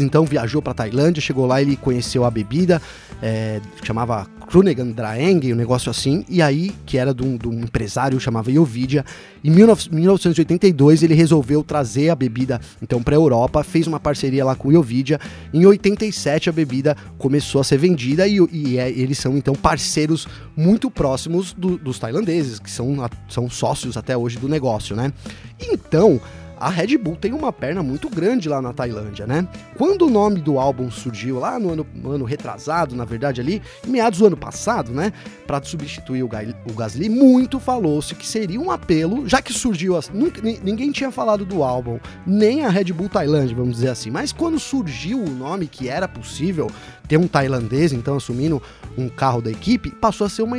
então 0.01 0.25
viajou 0.25 0.61
para 0.61 0.75
Tailândia, 0.75 1.21
chegou 1.21 1.47
lá, 1.47 1.61
ele 1.63 1.77
conheceu 1.77 2.25
a 2.25 2.31
bebida, 2.31 2.83
é, 3.23 3.61
chamava 3.85 4.27
Krunegan 4.47 4.91
Draeng, 4.91 5.53
um 5.53 5.57
negócio 5.57 5.91
assim, 5.91 6.25
e 6.29 6.41
aí, 6.41 6.73
que 6.87 6.97
era 6.97 7.13
de 7.13 7.23
um, 7.23 7.37
de 7.37 7.49
um 7.49 7.61
empresário, 7.61 8.19
chamava 8.19 8.51
Yovidia. 8.51 9.05
Em 9.47 9.51
1982 9.51 11.05
ele 11.05 11.15
resolveu 11.15 11.63
trazer 11.63 12.11
a 12.11 12.17
bebida 12.17 12.61
então 12.83 13.01
para 13.01 13.15
a 13.15 13.19
Europa, 13.19 13.63
fez 13.63 13.87
uma 13.87 14.01
parceria 14.01 14.45
lá 14.45 14.57
com 14.57 14.67
o 14.67 14.73
Yovidia. 14.73 15.21
Em 15.55 15.65
87 15.65 16.51
a 16.51 16.53
bebida 16.53 16.97
começou 17.17 17.61
a 17.61 17.65
ser 17.65 17.79
vendida 17.79 18.27
e, 18.27 18.39
e 18.51 18.77
é, 18.77 18.91
eles 18.91 19.19
são 19.19 19.37
então 19.37 19.55
parceiros 19.55 20.27
muito 20.57 20.91
próximos 20.91 21.53
do, 21.53 21.79
dos 21.79 21.97
tailandeses, 21.97 22.59
que 22.59 22.69
são, 22.69 22.97
são 23.29 23.49
sócios 23.49 23.97
até 23.97 24.17
hoje 24.17 24.37
do 24.37 24.49
negócio, 24.49 24.97
né? 24.97 25.13
Então, 25.61 26.21
a 26.59 26.71
Red 26.71 26.97
Bull 26.97 27.17
tem 27.17 27.33
uma 27.33 27.53
perna 27.53 27.83
muito 27.83 28.09
grande 28.09 28.49
lá 28.49 28.63
na 28.63 28.73
Tailândia, 28.73 29.27
né? 29.27 29.47
Quando 29.77 30.07
o 30.07 30.11
nome 30.11 30.41
do 30.41 30.59
álbum 30.59 30.91
surgiu 30.91 31.39
lá 31.39 31.59
no 31.59 31.73
ano, 31.73 31.87
no 31.95 32.13
ano 32.13 32.25
retrasado, 32.25 32.97
na 32.97 33.05
verdade 33.05 33.41
ali, 33.41 33.63
meados 33.87 34.19
do 34.21 34.27
ano 34.27 34.37
passado, 34.37 34.93
né, 34.93 35.13
para 35.47 35.63
substituir 35.63 36.23
o, 36.23 36.27
o 36.27 36.75
Gasly, 36.75 37.09
muito 37.09 37.61
falou-se 37.61 38.15
que 38.15 38.27
seria 38.27 38.61
um 38.61 38.71
apelo, 38.71 39.29
já 39.29 39.43
que 39.43 39.53
surgiu, 39.53 39.99
nunca, 40.13 40.41
ninguém 40.41 40.91
tinha 40.91 41.11
falado 41.11 41.45
do 41.45 41.63
álbum, 41.63 41.99
nem 42.27 42.65
a 42.65 42.69
Red 42.69 42.93
Bull 42.93 43.09
Tailândia, 43.09 43.55
vamos 43.55 43.77
dizer 43.77 43.89
assim, 43.89 44.11
mas 44.11 44.33
quando 44.33 44.59
surgiu 44.59 45.23
o 45.23 45.31
nome 45.31 45.67
que 45.67 45.89
era 45.89 46.09
possível 46.09 46.71
ter 47.07 47.17
um 47.17 47.29
tailandês, 47.29 47.93
então 47.93 48.17
assumindo 48.17 48.63
um 48.97 49.09
carro 49.09 49.43
da 49.43 49.51
equipe, 49.51 49.91
passou 49.91 50.27
a 50.27 50.31
ser 50.31 50.43
uma, 50.43 50.57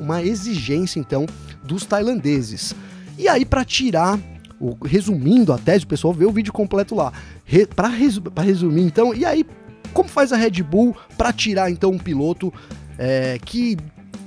uma 0.00 0.22
exigência 0.22 0.98
então 0.98 1.26
dos 1.62 1.84
tailandeses. 1.84 2.74
E 3.16 3.28
aí 3.28 3.44
para 3.44 3.64
tirar 3.64 4.18
o, 4.60 4.76
resumindo 4.84 5.52
a 5.52 5.58
tese, 5.58 5.84
o 5.84 5.88
pessoal 5.88 6.14
vê 6.14 6.24
o 6.24 6.32
vídeo 6.32 6.52
completo 6.52 6.94
lá. 6.94 7.12
Re, 7.44 7.66
para 7.66 7.88
resu, 7.88 8.22
resumir, 8.36 8.82
então, 8.82 9.14
e 9.14 9.24
aí, 9.24 9.44
como 9.92 10.08
faz 10.08 10.32
a 10.32 10.36
Red 10.36 10.62
Bull 10.62 10.96
para 11.16 11.32
tirar 11.32 11.70
então 11.70 11.90
um 11.90 11.98
piloto 11.98 12.52
é, 12.98 13.38
que 13.44 13.76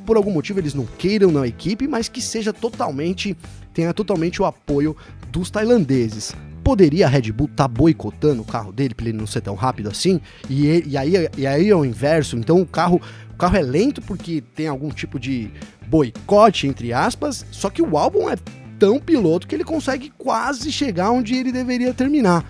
por 0.06 0.16
algum 0.16 0.32
motivo 0.32 0.60
eles 0.60 0.74
não 0.74 0.86
queiram 0.86 1.30
na 1.32 1.46
equipe, 1.46 1.86
mas 1.86 2.08
que 2.08 2.22
seja 2.22 2.54
totalmente, 2.54 3.36
tenha 3.74 3.94
totalmente 3.94 4.42
o 4.42 4.46
apoio 4.46 4.96
dos 5.32 5.52
tailandeses? 5.52 6.34
Poderia 6.64 7.06
a 7.06 7.10
Red 7.10 7.32
Bull 7.34 7.48
estar 7.48 7.66
tá 7.66 7.68
boicotando 7.68 8.42
o 8.42 8.46
carro 8.46 8.72
dele 8.72 8.96
para 8.96 9.08
ele 9.08 9.18
não 9.18 9.28
ser 9.28 9.42
tão 9.42 9.56
rápido 9.56 9.90
assim? 9.90 10.22
E, 10.50 10.84
e, 10.88 10.98
aí, 10.98 11.14
e 11.38 11.46
aí 11.46 11.70
é 11.70 11.76
o 11.76 11.84
inverso, 11.84 12.38
então 12.38 12.62
o 12.62 12.66
carro, 12.66 13.02
o 13.34 13.38
carro 13.38 13.58
é 13.58 13.62
lento 13.62 14.02
porque 14.02 14.42
tem 14.56 14.68
algum 14.68 14.90
tipo 14.90 15.20
de 15.20 15.52
boicote, 15.88 16.68
entre 16.68 16.94
aspas, 16.94 17.46
só 17.52 17.70
que 17.70 17.82
o 17.82 17.98
álbum 17.98 18.30
é 18.30 18.36
tão 18.80 19.00
piloto 19.00 19.48
que 19.48 19.56
ele 19.56 19.64
consegue 19.64 20.12
quase 20.18 20.72
chegar 20.72 21.12
onde 21.12 21.36
ele 21.36 21.52
deveria 21.52 21.94
terminar. 21.94 22.46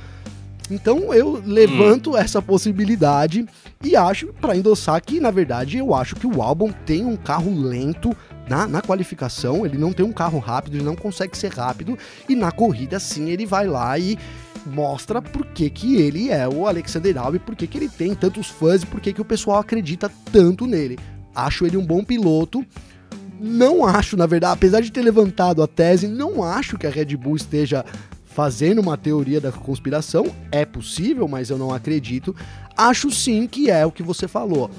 Então 0.70 1.14
eu 1.14 1.42
levanto 1.46 2.12
hum. 2.12 2.18
essa 2.18 2.42
possibilidade 2.42 3.46
e 3.84 3.96
acho, 3.96 4.28
para 4.34 4.56
endossar, 4.56 5.02
que 5.02 5.20
na 5.20 5.32
verdade 5.32 5.78
eu 5.78 5.94
acho 5.94 6.16
que 6.16 6.28
o 6.28 6.42
álbum 6.42 6.72
tem 6.86 7.06
um 7.06 7.16
carro 7.16 7.54
lento 7.58 8.16
na, 8.50 8.68
na 8.68 8.82
qualificação, 8.82 9.66
ele 9.66 9.78
não 9.78 9.94
tem 9.94 10.06
um 10.06 10.12
carro 10.12 10.40
rápido, 10.40 10.78
ele 10.78 10.84
não 10.84 10.96
consegue 10.96 11.38
ser 11.38 11.52
rápido, 11.54 11.98
e 12.28 12.36
na 12.36 12.52
corrida 12.52 13.00
sim 13.00 13.30
ele 13.30 13.46
vai 13.46 13.68
lá 13.68 13.98
e 14.00 14.18
mostra 14.66 15.22
por 15.22 15.46
que, 15.46 15.70
que 15.70 15.96
ele 15.96 16.30
é 16.30 16.48
o 16.48 16.68
Alexander 16.68 17.18
Albon, 17.18 17.40
por 17.40 17.56
que, 17.56 17.68
que 17.68 17.78
ele 17.78 17.90
tem 17.90 18.14
tantos 18.14 18.48
fãs 18.48 18.84
e 18.84 18.86
por 18.86 19.00
que, 19.00 19.14
que 19.14 19.22
o 19.22 19.26
pessoal 19.26 19.60
acredita 19.60 20.12
tanto 20.32 20.66
nele. 20.66 20.98
Acho 21.36 21.66
ele 21.66 21.78
um 21.78 21.86
bom 21.86 22.04
piloto, 22.04 22.66
não 23.40 23.86
acho, 23.86 24.18
na 24.18 24.26
verdade, 24.26 24.54
apesar 24.54 24.82
de 24.82 24.92
ter 24.92 25.02
levantado 25.02 25.62
a 25.62 25.68
tese, 25.68 26.08
não 26.08 26.44
acho 26.44 26.78
que 26.78 26.88
a 26.88 26.90
Red 26.90 27.16
Bull 27.18 27.36
esteja 27.36 27.86
fazendo 28.26 28.80
uma 28.80 28.98
teoria 28.98 29.42
da 29.42 29.52
conspiração. 29.52 30.28
É 30.52 30.66
possível, 30.66 31.28
mas 31.28 31.50
eu 31.50 31.58
não 31.58 31.74
acredito. 31.74 32.36
Acho 32.76 33.10
sim 33.10 33.48
que 33.48 33.70
é 33.70 33.86
o 33.86 33.92
que 33.92 34.04
você 34.04 34.28
falou. 34.28 34.70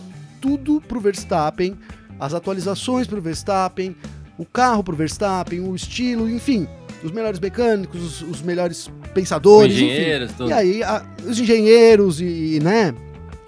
Tudo 0.41 0.81
pro 0.81 1.00
Verstappen, 1.00 1.77
as 2.21 2.35
atualizações 2.35 3.07
pro 3.07 3.21
Verstappen, 3.21 3.97
o 4.38 4.45
carro 4.45 4.85
pro 4.85 4.95
Verstappen, 4.95 5.61
o 5.61 5.75
estilo, 5.75 6.31
enfim, 6.31 6.69
os 7.03 7.11
melhores 7.11 7.41
mecânicos, 7.41 8.00
os, 8.00 8.23
os 8.23 8.43
melhores 8.43 8.88
pensadores, 9.12 9.75
os 9.75 9.83
engenheiros, 9.83 10.31
enfim. 10.31 10.49
E 10.49 10.53
aí, 10.53 10.83
a, 10.83 11.05
os 11.27 11.41
engenheiros 11.41 12.21
e, 12.21 12.61
né, 12.62 12.95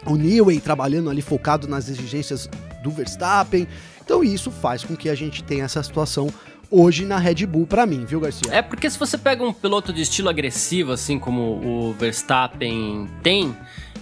o 0.07 0.17
Newey 0.17 0.61
trabalhando 0.61 1.11
ali 1.11 1.23
focado 1.23 1.69
nas 1.69 1.89
exigências 1.89 2.49
do 2.83 2.91
Verstappen. 2.91 3.67
Então 4.11 4.25
isso 4.25 4.51
faz 4.51 4.83
com 4.83 4.97
que 4.97 5.09
a 5.09 5.15
gente 5.15 5.41
tenha 5.41 5.63
essa 5.63 5.81
situação 5.81 6.29
hoje 6.69 7.05
na 7.05 7.17
Red 7.17 7.47
Bull 7.47 7.65
para 7.65 7.87
mim, 7.87 8.05
viu, 8.05 8.19
Garcia? 8.19 8.53
É 8.53 8.61
porque 8.61 8.91
se 8.91 8.99
você 8.99 9.17
pega 9.17 9.45
um 9.45 9.53
piloto 9.53 9.93
de 9.93 10.03
estilo 10.03 10.29
agressivo, 10.29 10.91
assim 10.91 11.17
como 11.17 11.41
o 11.65 11.93
Verstappen 11.93 13.09
tem, 13.23 13.57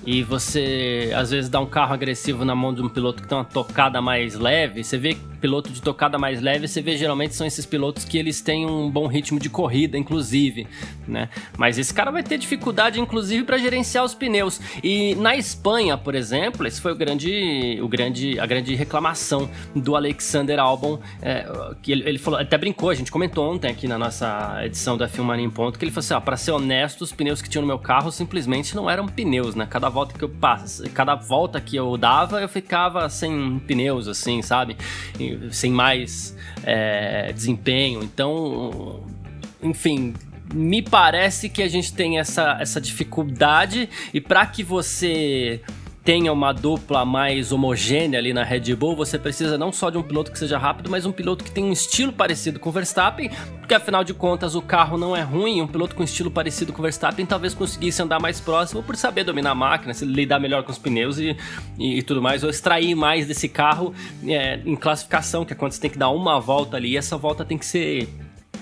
e 0.06 0.22
você 0.22 1.12
às 1.14 1.30
vezes 1.30 1.50
dá 1.50 1.60
um 1.60 1.66
carro 1.66 1.92
agressivo 1.92 2.42
na 2.42 2.54
mão 2.54 2.72
de 2.72 2.80
um 2.80 2.88
piloto 2.88 3.22
que 3.22 3.28
tem 3.28 3.36
uma 3.36 3.44
tocada 3.44 4.00
mais 4.00 4.34
leve, 4.34 4.82
você 4.82 4.96
vê 4.96 5.14
piloto 5.40 5.70
de 5.70 5.80
tocada 5.80 6.18
mais 6.18 6.40
leve, 6.40 6.68
você 6.68 6.80
vê 6.80 6.96
geralmente 6.96 7.34
são 7.34 7.46
esses 7.46 7.64
pilotos 7.64 8.04
que 8.04 8.18
eles 8.18 8.40
têm 8.40 8.66
um 8.66 8.90
bom 8.90 9.06
ritmo 9.06 9.38
de 9.38 9.48
corrida, 9.48 9.96
inclusive, 9.96 10.66
né? 11.06 11.28
Mas 11.56 11.78
esse 11.78 11.92
cara 11.92 12.10
vai 12.10 12.22
ter 12.22 12.38
dificuldade, 12.38 13.00
inclusive, 13.00 13.44
para 13.44 13.58
gerenciar 13.58 14.04
os 14.04 14.14
pneus. 14.14 14.60
E 14.82 15.14
na 15.16 15.36
Espanha, 15.36 15.96
por 15.96 16.14
exemplo, 16.14 16.66
esse 16.66 16.80
foi 16.80 16.92
o 16.92 16.96
grande, 16.96 17.78
o 17.82 17.88
grande, 17.88 18.38
a 18.38 18.46
grande 18.46 18.74
reclamação 18.74 19.48
do 19.74 19.96
Alexander 19.96 20.58
Albon, 20.58 21.00
é, 21.22 21.46
que 21.82 21.92
ele, 21.92 22.08
ele, 22.08 22.18
falou, 22.18 22.40
até 22.40 22.58
brincou, 22.58 22.90
a 22.90 22.94
gente 22.94 23.10
comentou 23.10 23.52
ontem 23.52 23.70
aqui 23.70 23.86
na 23.86 23.98
nossa 23.98 24.60
edição 24.64 24.96
da 24.96 25.08
Film 25.08 25.26
Mania 25.26 25.44
em 25.44 25.50
Ponto, 25.50 25.78
que 25.78 25.84
ele 25.84 25.92
falou 25.92 26.04
assim, 26.04 26.14
ó, 26.14 26.20
para 26.20 26.36
ser 26.36 26.52
honesto, 26.52 27.02
os 27.02 27.12
pneus 27.12 27.40
que 27.40 27.48
tinham 27.48 27.62
no 27.62 27.68
meu 27.68 27.78
carro 27.78 28.10
simplesmente 28.10 28.74
não 28.74 28.88
eram 28.88 29.06
pneus, 29.06 29.54
né? 29.54 29.66
Cada 29.68 29.88
volta 29.88 30.16
que 30.16 30.24
eu 30.24 30.28
passo, 30.28 30.88
cada 30.90 31.14
volta 31.14 31.60
que 31.60 31.76
eu 31.76 31.96
dava, 31.96 32.40
eu 32.40 32.48
ficava 32.48 33.08
sem 33.08 33.58
pneus, 33.60 34.08
assim, 34.08 34.42
sabe? 34.42 34.76
E, 35.18 35.27
sem 35.50 35.70
mais 35.70 36.36
é, 36.62 37.32
desempenho. 37.32 38.02
Então, 38.02 39.02
enfim, 39.62 40.14
me 40.52 40.82
parece 40.82 41.48
que 41.48 41.62
a 41.62 41.68
gente 41.68 41.92
tem 41.92 42.18
essa, 42.18 42.56
essa 42.60 42.80
dificuldade 42.80 43.88
e 44.12 44.20
para 44.20 44.46
que 44.46 44.62
você 44.62 45.60
tenha 46.08 46.32
uma 46.32 46.54
dupla 46.54 47.04
mais 47.04 47.52
homogênea 47.52 48.18
ali 48.18 48.32
na 48.32 48.42
Red 48.42 48.74
Bull, 48.74 48.96
você 48.96 49.18
precisa 49.18 49.58
não 49.58 49.70
só 49.70 49.90
de 49.90 49.98
um 49.98 50.02
piloto 50.02 50.32
que 50.32 50.38
seja 50.38 50.56
rápido, 50.56 50.88
mas 50.88 51.04
um 51.04 51.12
piloto 51.12 51.44
que 51.44 51.50
tenha 51.50 51.66
um 51.66 51.70
estilo 51.70 52.10
parecido 52.10 52.58
com 52.58 52.70
o 52.70 52.72
Verstappen, 52.72 53.30
porque 53.58 53.74
afinal 53.74 54.02
de 54.02 54.14
contas 54.14 54.54
o 54.54 54.62
carro 54.62 54.96
não 54.96 55.14
é 55.14 55.20
ruim, 55.20 55.60
um 55.60 55.66
piloto 55.66 55.94
com 55.94 56.02
estilo 56.02 56.30
parecido 56.30 56.72
com 56.72 56.78
o 56.78 56.82
Verstappen 56.82 57.26
talvez 57.26 57.52
conseguisse 57.52 58.00
andar 58.00 58.18
mais 58.18 58.40
próximo 58.40 58.82
por 58.82 58.96
saber 58.96 59.22
dominar 59.22 59.50
a 59.50 59.54
máquina, 59.54 59.92
se 59.92 60.06
lidar 60.06 60.40
melhor 60.40 60.62
com 60.62 60.72
os 60.72 60.78
pneus 60.78 61.18
e, 61.18 61.36
e, 61.78 61.98
e 61.98 62.02
tudo 62.02 62.22
mais, 62.22 62.42
ou 62.42 62.48
extrair 62.48 62.94
mais 62.94 63.26
desse 63.26 63.46
carro 63.46 63.92
é, 64.26 64.60
em 64.64 64.76
classificação, 64.76 65.44
que 65.44 65.52
é 65.52 65.56
quando 65.56 65.72
você 65.72 65.80
tem 65.82 65.90
que 65.90 65.98
dar 65.98 66.08
uma 66.08 66.40
volta 66.40 66.78
ali, 66.78 66.92
e 66.92 66.96
essa 66.96 67.18
volta 67.18 67.44
tem 67.44 67.58
que 67.58 67.66
ser 67.66 68.08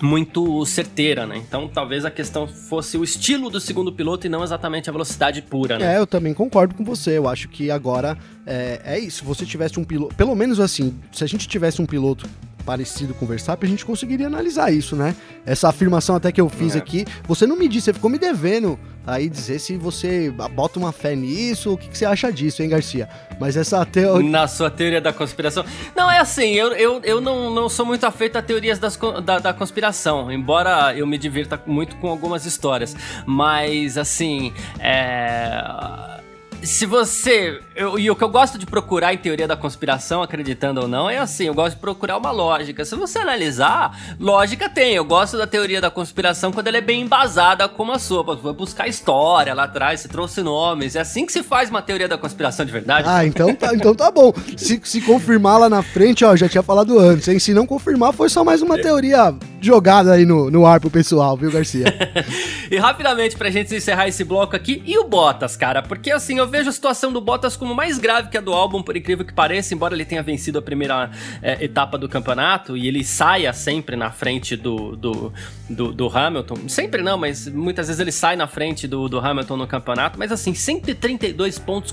muito 0.01 0.65
certeira, 0.67 1.27
né? 1.27 1.37
Então 1.39 1.69
talvez 1.69 2.05
a 2.05 2.11
questão 2.11 2.47
fosse 2.47 2.97
o 2.97 3.05
estilo 3.05 3.51
do 3.51 3.61
segundo 3.61 3.93
piloto 3.93 4.27
e 4.27 4.31
não 4.31 4.43
exatamente 4.43 4.89
a 4.89 4.93
velocidade 4.93 5.43
pura, 5.43 5.79
né? 5.79 5.95
É, 5.95 5.99
eu 5.99 6.07
também 6.07 6.35
concordo 6.35 6.75
com 6.75 6.85
você. 6.85 7.19
Eu 7.19 7.29
acho 7.29 7.49
que 7.49 7.71
agora 7.71 8.17
é, 8.47 8.81
é 8.85 8.99
isso. 8.99 9.19
Se 9.19 9.25
você 9.25 9.47
tivesse 9.47 9.79
um 9.81 9.85
piloto, 9.85 10.15
pelo 10.15 10.35
menos 10.35 10.61
assim, 10.61 10.95
se 11.13 11.25
a 11.25 11.27
gente 11.27 11.49
tivesse 11.49 11.81
um 11.81 11.87
piloto 11.87 12.29
parecido 12.67 13.15
com 13.15 13.25
o 13.25 13.29
Verstappen, 13.29 13.69
a 13.69 13.71
gente 13.71 13.87
conseguiria 13.87 14.27
analisar 14.27 14.73
isso, 14.73 14.97
né? 14.97 15.15
Essa 15.47 15.69
afirmação 15.69 16.17
até 16.17 16.33
que 16.33 16.41
eu 16.41 16.49
fiz 16.49 16.75
é. 16.75 16.79
aqui, 16.79 17.07
você 17.27 17.47
não 17.47 17.57
me 17.57 17.69
disse, 17.69 17.87
você 17.87 17.93
ficou 17.93 18.11
me 18.11 18.19
devendo 18.19 18.77
aí 19.07 19.29
dizer 19.29 19.59
se 19.59 19.77
você 19.77 20.31
bota 20.31 20.79
uma 20.79 20.93
fé 20.93 21.15
nisso, 21.15 21.73
o 21.73 21.79
que, 21.79 21.89
que 21.89 21.97
você 21.97 22.05
acha 22.05 22.33
disso, 22.33 22.63
hein, 22.63 22.69
Garcia? 22.69 23.09
Mas 23.39 23.57
essa 23.57 23.85
teoria... 23.87 24.29
Na 24.29 24.49
sua 24.49 24.71
teoria 24.71 25.01
da 25.01 25.13
conspiração... 25.13 25.65
Não, 25.95 26.11
é 26.11 26.19
assim, 26.19 26.53
eu, 26.53 26.73
eu, 26.73 27.01
eu 27.05 27.21
não, 27.21 27.51
não 27.51 27.69
sou 27.69 27.87
muito 27.87 28.05
afeito 28.05 28.37
a 28.37 28.43
teorias 28.43 28.79
das, 28.79 28.99
da, 29.25 29.39
da 29.39 29.53
conspiração, 29.53 30.31
embora 30.33 30.95
eu 30.97 31.07
me 31.07 31.17
divirta 31.17 31.61
muito 31.67 31.97
com 31.97 32.09
algumas 32.09 32.45
histórias, 32.45 32.97
mas, 33.25 33.97
assim, 33.97 34.53
é 34.81 36.17
se 36.63 36.87
você. 36.87 37.61
Eu, 37.75 37.99
e 37.99 38.11
o 38.11 38.17
que 38.17 38.25
eu 38.25 38.29
gosto 38.29 38.59
de 38.59 38.67
procurar 38.67 39.15
em 39.15 39.19
teoria 39.19 39.47
da 39.47 39.57
conspiração, 39.57 40.23
acreditando 40.23 40.81
ou 40.81 40.89
não, 40.89 41.09
é 41.09 41.19
assim: 41.19 41.45
eu 41.47 41.55
gosto 41.55 41.75
de 41.77 41.81
procurar 41.81 42.17
uma 42.17 42.31
lógica. 42.31 42.85
Se 42.85 42.95
você 42.95 43.19
analisar, 43.19 44.17
lógica 44.19 44.69
tem. 44.69 44.95
Eu 44.95 45.05
gosto 45.05 45.37
da 45.37 45.47
teoria 45.47 45.81
da 45.81 45.91
conspiração 45.91 46.53
quando 46.53 46.69
ela 46.69 46.79
é 46.79 46.81
bem 46.81 47.03
embasada, 47.03 47.69
como 47.69 47.93
a 47.93 47.99
sua. 47.99 48.23
Você 48.23 48.43
vai 48.43 48.53
buscar 48.53 48.89
história 48.89 49.55
lá 49.55 49.65
atrás, 49.65 50.01
você 50.01 50.09
trouxe 50.09 50.43
nomes. 50.43 50.97
É 50.97 51.01
assim 51.01 51.27
que 51.27 51.33
se 51.33 51.43
faz 51.43 51.71
uma 51.71 51.83
teoria 51.83 52.09
da 52.09 52.19
conspiração 52.19 52.65
de 52.65 52.73
verdade. 52.73 53.09
Ah, 53.09 53.25
então 53.25 53.55
tá, 53.55 53.75
então 53.75 53.95
tá 53.95 54.11
bom. 54.11 54.33
Se, 54.57 54.81
se 54.83 55.01
confirmar 55.01 55.61
lá 55.61 55.69
na 55.69 55.83
frente, 55.83 56.25
ó, 56.25 56.35
já 56.35 56.49
tinha 56.49 56.63
falado 56.63 56.99
antes, 56.99 57.29
hein? 57.29 57.39
Se 57.39 57.53
não 57.55 57.67
confirmar, 57.67 58.13
foi 58.13 58.29
só 58.29 58.43
mais 58.43 58.63
uma 58.63 58.77
teoria 58.81 59.35
jogada 59.61 60.13
aí 60.13 60.25
no, 60.25 60.51
no 60.51 60.67
ar 60.67 60.81
pro 60.81 60.91
pessoal, 60.91 61.37
viu, 61.37 61.51
Garcia? 61.51 61.87
e 62.71 62.77
rapidamente, 62.79 63.37
pra 63.37 63.51
gente 63.51 63.75
encerrar 63.75 64.09
esse 64.09 64.25
bloco 64.25 64.55
aqui, 64.55 64.83
e 64.87 64.99
o 64.99 65.05
Bottas, 65.05 65.57
cara? 65.57 65.83
Porque 65.83 66.11
assim, 66.11 66.39
eu 66.39 66.46
vejo 66.47 66.69
a 66.69 66.73
situação 66.73 67.13
do 67.13 67.21
Bottas 67.21 67.57
como 67.57 67.75
mais 67.75 67.99
grave 67.99 68.29
que 68.29 68.39
a 68.39 68.41
do 68.41 68.53
álbum, 68.53 68.83
por 68.83 68.97
incrível 68.97 69.25
que 69.25 69.33
pareça, 69.33 69.75
embora 69.75 69.95
ele 69.95 70.05
tenha 70.05 70.23
vencido 70.23 70.59
a 70.59 70.63
primeira 70.63 71.11
é, 71.43 71.65
etapa 71.65 71.99
do 71.99 72.09
campeonato 72.09 72.77
e 72.77 72.87
ele 72.87 73.05
saia 73.05 73.53
sempre 73.53 73.97
na 73.97 74.11
frente 74.11 74.57
do, 74.57 74.97
do, 74.97 75.33
do, 75.69 75.93
do, 75.93 76.09
Hamilton. 76.09 76.69
Sempre 76.69 77.03
não, 77.03 77.19
mas 77.19 77.49
muitas 77.49 77.89
vezes 77.89 78.01
ele 78.01 78.13
sai 78.13 78.37
na 78.37 78.47
frente 78.47 78.87
do, 78.87 79.09
do 79.09 79.19
Hamilton 79.19 79.57
no 79.57 79.67
campeonato. 79.67 80.19
Mas 80.19 80.33
assim, 80.33 80.55
132 80.55 81.59
pontos 81.59 81.93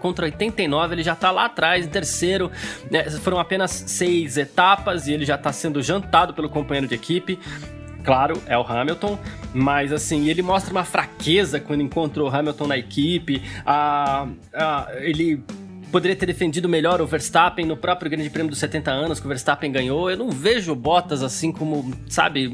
contra 0.00 0.26
89, 0.26 0.94
ele 0.94 1.02
já 1.02 1.14
tá 1.14 1.30
lá 1.30 1.46
atrás, 1.46 1.86
em 1.86 1.88
terceiro. 1.88 2.50
Né? 2.90 3.04
Foram 3.10 3.38
apenas 3.38 3.70
seis 3.70 4.36
etapas 4.36 5.06
e 5.06 5.12
ele 5.12 5.24
já 5.24 5.38
tá 5.38 5.52
sendo 5.52 5.82
jantado 5.82 6.34
pelo 6.34 6.48
companheiro 6.48 6.86
de 6.86 6.94
equipe 6.94 7.38
claro, 8.06 8.40
é 8.46 8.56
o 8.56 8.62
Hamilton, 8.62 9.18
mas 9.52 9.92
assim, 9.92 10.28
ele 10.28 10.40
mostra 10.40 10.70
uma 10.70 10.84
fraqueza 10.84 11.58
quando 11.58 11.82
encontrou 11.82 12.30
o 12.30 12.34
Hamilton 12.34 12.68
na 12.68 12.78
equipe. 12.78 13.42
Ah, 13.66 14.28
ele 15.00 15.42
poderia 15.90 16.14
ter 16.14 16.26
defendido 16.26 16.68
melhor 16.68 17.00
o 17.00 17.06
Verstappen 17.06 17.66
no 17.66 17.76
próprio 17.76 18.08
Grande 18.08 18.30
Prêmio 18.30 18.50
dos 18.50 18.60
70 18.60 18.90
anos 18.92 19.18
que 19.18 19.26
o 19.26 19.28
Verstappen 19.28 19.72
ganhou. 19.72 20.08
Eu 20.08 20.16
não 20.16 20.30
vejo 20.30 20.72
Bottas 20.74 21.20
assim 21.22 21.50
como, 21.50 21.92
sabe, 22.08 22.48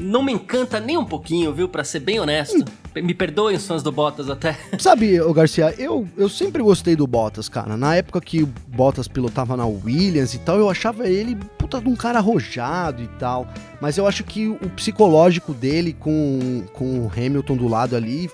não 0.00 0.22
me 0.22 0.32
encanta 0.32 0.78
nem 0.78 0.96
um 0.96 1.04
pouquinho, 1.04 1.52
viu? 1.52 1.68
Para 1.68 1.82
ser 1.82 2.00
bem 2.00 2.20
honesto. 2.20 2.64
Me 2.94 3.14
perdoem 3.14 3.56
os 3.56 3.66
fãs 3.66 3.82
do 3.82 3.90
Bottas 3.90 4.30
até. 4.30 4.56
Sabe, 4.78 5.20
o 5.20 5.32
Garcia, 5.32 5.74
eu, 5.78 6.08
eu 6.16 6.28
sempre 6.28 6.62
gostei 6.62 6.94
do 6.94 7.06
Bottas, 7.06 7.48
cara. 7.48 7.76
Na 7.76 7.96
época 7.96 8.20
que 8.20 8.42
o 8.42 8.46
Bottas 8.68 9.08
pilotava 9.08 9.56
na 9.56 9.66
Williams 9.66 10.34
e 10.34 10.38
tal, 10.38 10.58
eu 10.58 10.70
achava 10.70 11.08
ele 11.08 11.36
puta 11.70 11.80
de 11.80 11.88
um 11.88 11.94
cara 11.94 12.18
arrojado 12.18 13.02
e 13.02 13.08
tal. 13.18 13.46
Mas 13.80 13.96
eu 13.96 14.06
acho 14.06 14.24
que 14.24 14.48
o 14.48 14.68
psicológico 14.70 15.54
dele 15.54 15.92
com, 15.92 16.64
com 16.72 17.06
o 17.06 17.12
Hamilton 17.16 17.56
do 17.56 17.68
lado 17.68 17.94
ali 17.94 18.28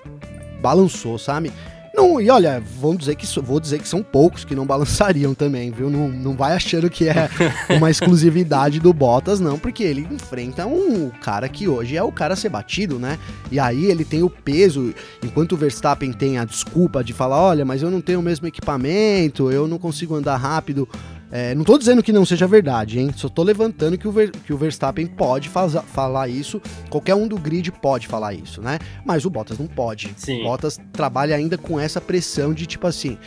balançou, 0.59 1.19
sabe? 1.19 1.53
Não, 1.93 2.21
e 2.21 2.29
olha, 2.29 2.61
vamos 2.79 2.99
dizer 2.99 3.15
que 3.15 3.25
vou 3.39 3.59
dizer 3.59 3.79
que 3.79 3.87
são 3.87 4.03
poucos 4.03 4.45
que 4.45 4.53
não 4.53 4.67
balançariam 4.67 5.33
também, 5.33 5.71
viu? 5.71 5.89
Não, 5.89 6.07
não 6.07 6.35
vai 6.35 6.53
achando 6.53 6.91
que 6.91 7.09
é 7.09 7.27
uma 7.75 7.89
exclusividade 7.89 8.79
do 8.79 8.93
Bottas, 8.93 9.39
não, 9.39 9.57
porque 9.57 9.83
ele 9.83 10.07
enfrenta 10.11 10.67
um 10.67 11.09
cara 11.09 11.49
que 11.49 11.67
hoje 11.67 11.97
é 11.97 12.03
o 12.03 12.11
cara 12.11 12.35
a 12.35 12.37
ser 12.37 12.49
batido, 12.49 12.99
né? 12.99 13.17
E 13.51 13.59
aí 13.59 13.85
ele 13.85 14.05
tem 14.05 14.21
o 14.21 14.29
peso, 14.29 14.93
enquanto 15.23 15.53
o 15.53 15.57
Verstappen 15.57 16.13
tem 16.13 16.37
a 16.37 16.45
desculpa 16.45 17.03
de 17.03 17.13
falar, 17.13 17.41
olha, 17.41 17.65
mas 17.65 17.81
eu 17.81 17.89
não 17.89 17.99
tenho 17.99 18.19
o 18.19 18.23
mesmo 18.23 18.45
equipamento, 18.45 19.51
eu 19.51 19.67
não 19.67 19.79
consigo 19.79 20.13
andar 20.13 20.37
rápido 20.37 20.87
é, 21.31 21.53
não 21.53 21.63
tô 21.63 21.77
dizendo 21.77 22.01
que 22.01 22.13
não 22.13 22.25
seja 22.25 22.47
verdade, 22.47 22.99
hein? 22.99 23.11
Só 23.15 23.27
tô 23.27 23.43
levantando 23.43 23.97
que 23.97 24.07
o, 24.07 24.11
Ver, 24.11 24.31
que 24.31 24.53
o 24.53 24.57
Verstappen 24.57 25.05
pode 25.05 25.49
faz, 25.49 25.73
falar 25.93 26.29
isso. 26.29 26.61
Qualquer 26.89 27.15
um 27.15 27.27
do 27.27 27.37
grid 27.37 27.71
pode 27.71 28.07
falar 28.07 28.33
isso, 28.33 28.61
né? 28.61 28.79
Mas 29.05 29.25
o 29.25 29.29
Bottas 29.29 29.59
não 29.59 29.67
pode. 29.67 30.13
Sim. 30.15 30.41
O 30.41 30.43
Bottas 30.45 30.79
trabalha 30.93 31.35
ainda 31.35 31.57
com 31.57 31.79
essa 31.79 31.99
pressão 31.99 32.53
de 32.53 32.65
tipo 32.65 32.87
assim: 32.87 33.17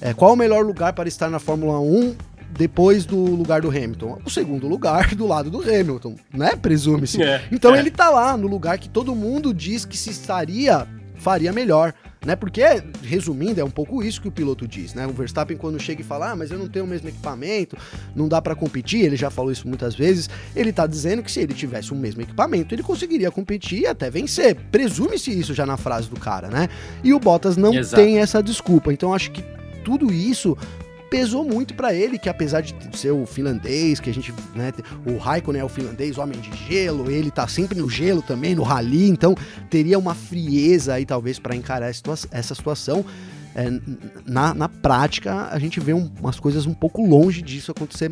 é, 0.00 0.14
qual 0.14 0.32
o 0.32 0.36
melhor 0.36 0.64
lugar 0.64 0.94
para 0.94 1.08
estar 1.08 1.28
na 1.28 1.38
Fórmula 1.38 1.78
1 1.78 2.16
depois 2.50 3.04
do 3.04 3.16
lugar 3.16 3.60
do 3.60 3.68
Hamilton? 3.68 4.18
O 4.24 4.30
segundo 4.30 4.66
lugar 4.66 5.14
do 5.14 5.26
lado 5.26 5.50
do 5.50 5.60
Hamilton, 5.60 6.16
né? 6.32 6.56
Presume-se. 6.56 7.22
É, 7.22 7.44
então 7.52 7.74
é. 7.74 7.78
ele 7.78 7.90
tá 7.90 8.08
lá 8.08 8.34
no 8.34 8.46
lugar 8.46 8.78
que 8.78 8.88
todo 8.88 9.14
mundo 9.14 9.52
diz 9.52 9.84
que 9.84 9.96
se 9.96 10.08
estaria, 10.08 10.86
faria 11.16 11.52
melhor 11.52 11.92
né? 12.24 12.36
Porque, 12.36 12.62
resumindo, 13.02 13.60
é 13.60 13.64
um 13.64 13.70
pouco 13.70 14.02
isso 14.02 14.20
que 14.20 14.28
o 14.28 14.32
piloto 14.32 14.66
diz, 14.66 14.94
né? 14.94 15.06
O 15.06 15.12
Verstappen, 15.12 15.56
quando 15.56 15.80
chega 15.80 16.00
e 16.00 16.04
fala, 16.04 16.32
ah, 16.32 16.36
mas 16.36 16.50
eu 16.50 16.58
não 16.58 16.68
tenho 16.68 16.84
o 16.84 16.88
mesmo 16.88 17.08
equipamento, 17.08 17.76
não 18.14 18.28
dá 18.28 18.40
para 18.40 18.54
competir, 18.54 19.00
ele 19.04 19.16
já 19.16 19.30
falou 19.30 19.50
isso 19.50 19.66
muitas 19.66 19.94
vezes, 19.94 20.28
ele 20.54 20.72
tá 20.72 20.86
dizendo 20.86 21.22
que 21.22 21.30
se 21.30 21.40
ele 21.40 21.54
tivesse 21.54 21.92
o 21.92 21.96
mesmo 21.96 22.22
equipamento, 22.22 22.74
ele 22.74 22.82
conseguiria 22.82 23.30
competir 23.30 23.80
e 23.80 23.86
até 23.86 24.10
vencer. 24.10 24.56
Presume-se 24.70 25.30
isso 25.38 25.54
já 25.54 25.66
na 25.66 25.76
frase 25.76 26.08
do 26.08 26.18
cara, 26.18 26.48
né? 26.48 26.68
E 27.02 27.12
o 27.12 27.18
Bottas 27.18 27.56
não 27.56 27.74
Exato. 27.74 28.02
tem 28.02 28.18
essa 28.18 28.42
desculpa, 28.42 28.92
então 28.92 29.12
acho 29.12 29.30
que 29.30 29.42
tudo 29.84 30.12
isso 30.12 30.56
pesou 31.12 31.44
muito 31.44 31.74
para 31.74 31.92
ele, 31.92 32.18
que 32.18 32.30
apesar 32.30 32.62
de 32.62 32.74
ser 32.96 33.10
o 33.10 33.26
finlandês, 33.26 34.00
que 34.00 34.08
a 34.08 34.14
gente, 34.14 34.32
né, 34.54 34.72
o 35.06 35.18
Raikkonen 35.18 35.60
é 35.60 35.64
o 35.64 35.68
finlandês, 35.68 36.16
homem 36.16 36.40
de 36.40 36.50
gelo, 36.66 37.10
ele 37.10 37.30
tá 37.30 37.46
sempre 37.46 37.78
no 37.78 37.86
gelo 37.86 38.22
também, 38.22 38.54
no 38.54 38.62
rally, 38.62 39.10
então 39.10 39.34
teria 39.68 39.98
uma 39.98 40.14
frieza 40.14 40.94
aí 40.94 41.04
talvez 41.04 41.38
para 41.38 41.54
encarar 41.54 41.90
essa 41.90 42.54
situação. 42.54 43.04
É, 43.54 43.70
na, 44.24 44.54
na 44.54 44.70
prática, 44.70 45.48
a 45.52 45.58
gente 45.58 45.78
vê 45.80 45.92
um, 45.92 46.10
umas 46.18 46.40
coisas 46.40 46.64
um 46.64 46.72
pouco 46.72 47.06
longe 47.06 47.42
disso 47.42 47.70
acontecer 47.70 48.10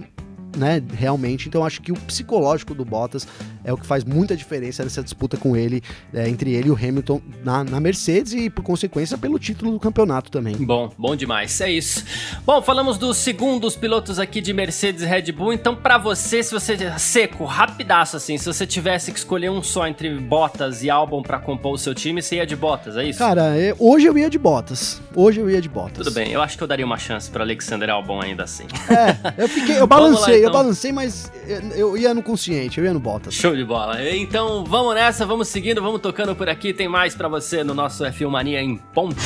né, 0.57 0.83
realmente. 0.95 1.49
Então 1.49 1.65
acho 1.65 1.81
que 1.81 1.93
o 1.93 1.95
psicológico 1.95 2.75
do 2.75 2.85
Bottas 2.85 3.27
é 3.65 3.73
o 3.73 3.77
que 3.77 3.87
faz 3.87 4.05
muita 4.05 4.37
diferença 4.37 4.83
nessa 4.83 5.03
disputa 5.03 5.37
com 5.37 5.57
ele, 5.57 5.83
é, 6.13 6.29
entre 6.29 6.55
ele 6.55 6.69
e 6.69 6.71
o 6.71 6.75
Hamilton 6.75 7.21
na, 7.45 7.65
na, 7.65 7.81
Mercedes 7.81 8.33
e, 8.33 8.51
por 8.51 8.63
consequência, 8.63 9.17
pelo 9.19 9.39
título 9.39 9.73
do 9.73 9.81
campeonato 9.81 10.31
também. 10.31 10.57
Bom, 10.57 10.91
bom 10.99 11.17
demais, 11.17 11.61
é 11.61 11.71
isso. 11.71 12.05
Bom, 12.45 12.63
falamos 12.63 12.99
dos 12.99 13.17
segundos 13.17 13.77
pilotos 13.77 14.19
aqui 14.19 14.41
de 14.41 14.53
Mercedes 14.53 15.03
e 15.03 15.07
Red 15.07 15.33
Bull, 15.33 15.53
então 15.53 15.75
para 15.75 15.99
você, 15.99 16.43
se 16.43 16.53
você 16.53 16.77
seco, 16.99 17.45
rapidaço 17.45 18.17
assim, 18.17 18.37
se 18.39 18.47
você 18.47 18.67
tivesse 18.67 19.13
que 19.13 19.19
escolher 19.19 19.51
um 19.51 19.63
só 19.63 19.87
entre 19.87 20.11
Bottas 20.19 20.83
e 20.83 20.91
Albon 20.91 21.23
para 21.23 21.39
compor 21.39 21.75
o 21.75 21.79
seu 21.79 21.95
time, 21.95 22.23
você 22.23 22.37
ia 22.37 22.47
de 22.47 22.57
Bottas, 22.57 22.97
é 22.97 23.05
isso? 23.05 23.19
Cara, 23.19 23.57
é, 23.57 23.75
hoje 23.79 24.07
eu 24.07 24.17
ia 24.17 24.31
de 24.31 24.39
Bottas. 24.39 25.01
Hoje 25.15 25.41
eu 25.41 25.51
ia 25.51 25.61
de 25.61 25.69
Bottas. 25.69 26.07
Tudo 26.07 26.13
bem, 26.13 26.33
eu 26.33 26.43
acho 26.43 26.57
que 26.57 26.63
eu 26.63 26.69
daria 26.69 26.85
uma 26.85 26.99
chance 26.99 27.31
para 27.31 27.45
Alexander 27.45 27.91
Albon 27.91 28.21
ainda 28.21 28.45
assim. 28.45 28.65
É, 28.91 29.43
eu 29.43 29.49
fiquei, 29.49 29.79
eu 29.79 29.87
balancei, 29.87 30.40
lá, 30.43 30.49
então. 30.49 30.61
eu 30.61 30.65
balancei, 30.65 30.93
mas 30.93 31.33
eu 31.75 31.97
ia 31.97 32.15
no 32.15 32.23
consciente, 32.23 32.79
eu 32.79 32.85
ia 32.85 32.93
no 32.93 33.01
Bottas. 33.01 33.35
Show 33.35 33.55
de 33.55 33.65
bola. 33.65 34.03
Então 34.09 34.65
vamos 34.65 34.95
nessa, 34.95 35.25
vamos 35.27 35.49
seguindo, 35.49 35.83
vamos 35.83 36.01
tocando 36.01 36.35
por 36.35 36.49
aqui. 36.49 36.73
Tem 36.73 36.89
mais 36.89 37.15
para 37.15 37.29
você 37.29 37.63
no 37.65 37.75
nosso 37.75 38.05
F1 38.05 38.29
Mania 38.29 38.63
em 38.63 38.77
ponto. 38.77 39.17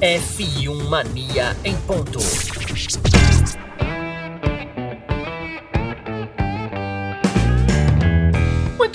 F1 0.00 0.88
Mania 0.88 1.56
em 1.64 1.76
ponto. 1.76 2.18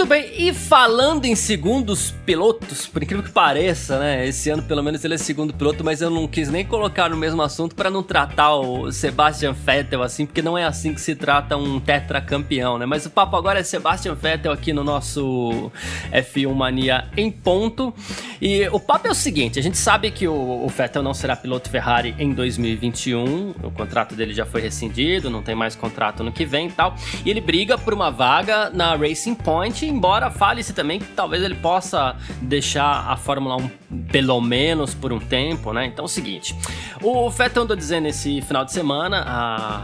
Muito 0.05 0.13
bem, 0.13 0.31
e 0.37 0.53
falando 0.53 1.25
em 1.25 1.33
segundos 1.33 2.13
pilotos, 2.27 2.85
por 2.85 3.01
incrível 3.01 3.23
que 3.23 3.31
pareça, 3.31 3.97
né? 3.97 4.27
Esse 4.27 4.51
ano 4.51 4.61
pelo 4.61 4.83
menos 4.83 5.03
ele 5.03 5.15
é 5.15 5.17
segundo 5.17 5.51
piloto, 5.51 5.83
mas 5.83 5.99
eu 5.99 6.11
não 6.11 6.27
quis 6.27 6.47
nem 6.47 6.63
colocar 6.63 7.09
no 7.09 7.17
mesmo 7.17 7.41
assunto 7.41 7.73
para 7.73 7.89
não 7.89 8.03
tratar 8.03 8.53
o 8.53 8.91
Sebastian 8.91 9.53
Vettel 9.53 10.03
assim, 10.03 10.27
porque 10.27 10.43
não 10.43 10.55
é 10.55 10.63
assim 10.63 10.93
que 10.93 11.01
se 11.01 11.15
trata 11.15 11.57
um 11.57 11.79
tetracampeão, 11.79 12.77
né? 12.77 12.85
Mas 12.85 13.07
o 13.07 13.09
papo 13.09 13.35
agora 13.35 13.59
é 13.59 13.63
Sebastian 13.63 14.13
Vettel 14.13 14.51
aqui 14.51 14.71
no 14.71 14.83
nosso 14.83 15.71
F1 16.11 16.53
Mania 16.53 17.09
em 17.17 17.31
ponto. 17.31 17.91
E 18.39 18.67
o 18.71 18.79
papo 18.79 19.07
é 19.07 19.11
o 19.11 19.15
seguinte: 19.15 19.57
a 19.57 19.63
gente 19.63 19.77
sabe 19.79 20.11
que 20.11 20.27
o, 20.27 20.67
Vettel 20.67 21.01
não 21.01 21.15
será 21.15 21.35
piloto 21.35 21.67
Ferrari 21.67 22.13
em 22.19 22.31
2021, 22.31 23.55
o 23.63 23.71
contrato 23.71 24.13
dele 24.13 24.35
já 24.35 24.45
foi 24.45 24.61
rescindido, 24.61 25.31
não 25.31 25.41
tem 25.41 25.55
mais 25.55 25.75
contrato 25.75 26.23
no 26.23 26.31
que 26.31 26.45
vem 26.45 26.67
e 26.67 26.71
tal. 26.71 26.95
E 27.25 27.31
ele 27.31 27.41
briga 27.41 27.75
por 27.75 27.91
uma 27.91 28.11
vaga 28.11 28.69
na 28.69 28.95
Racing 28.95 29.33
Point 29.33 29.94
embora 29.95 30.29
fale-se 30.29 30.73
também 30.73 30.99
que 30.99 31.05
talvez 31.13 31.41
ele 31.43 31.55
possa 31.55 32.15
deixar 32.41 33.09
a 33.09 33.15
Fórmula 33.15 33.55
1 33.57 33.69
pelo 34.11 34.39
menos 34.41 34.93
por 34.93 35.13
um 35.13 35.19
tempo, 35.19 35.71
né? 35.73 35.85
Então 35.85 36.03
é 36.03 36.05
o 36.05 36.09
seguinte, 36.09 36.55
o 37.01 37.29
Vettel 37.29 37.63
andou 37.63 37.75
dizendo 37.75 38.07
esse 38.07 38.41
final 38.41 38.65
de 38.65 38.71
semana, 38.71 39.23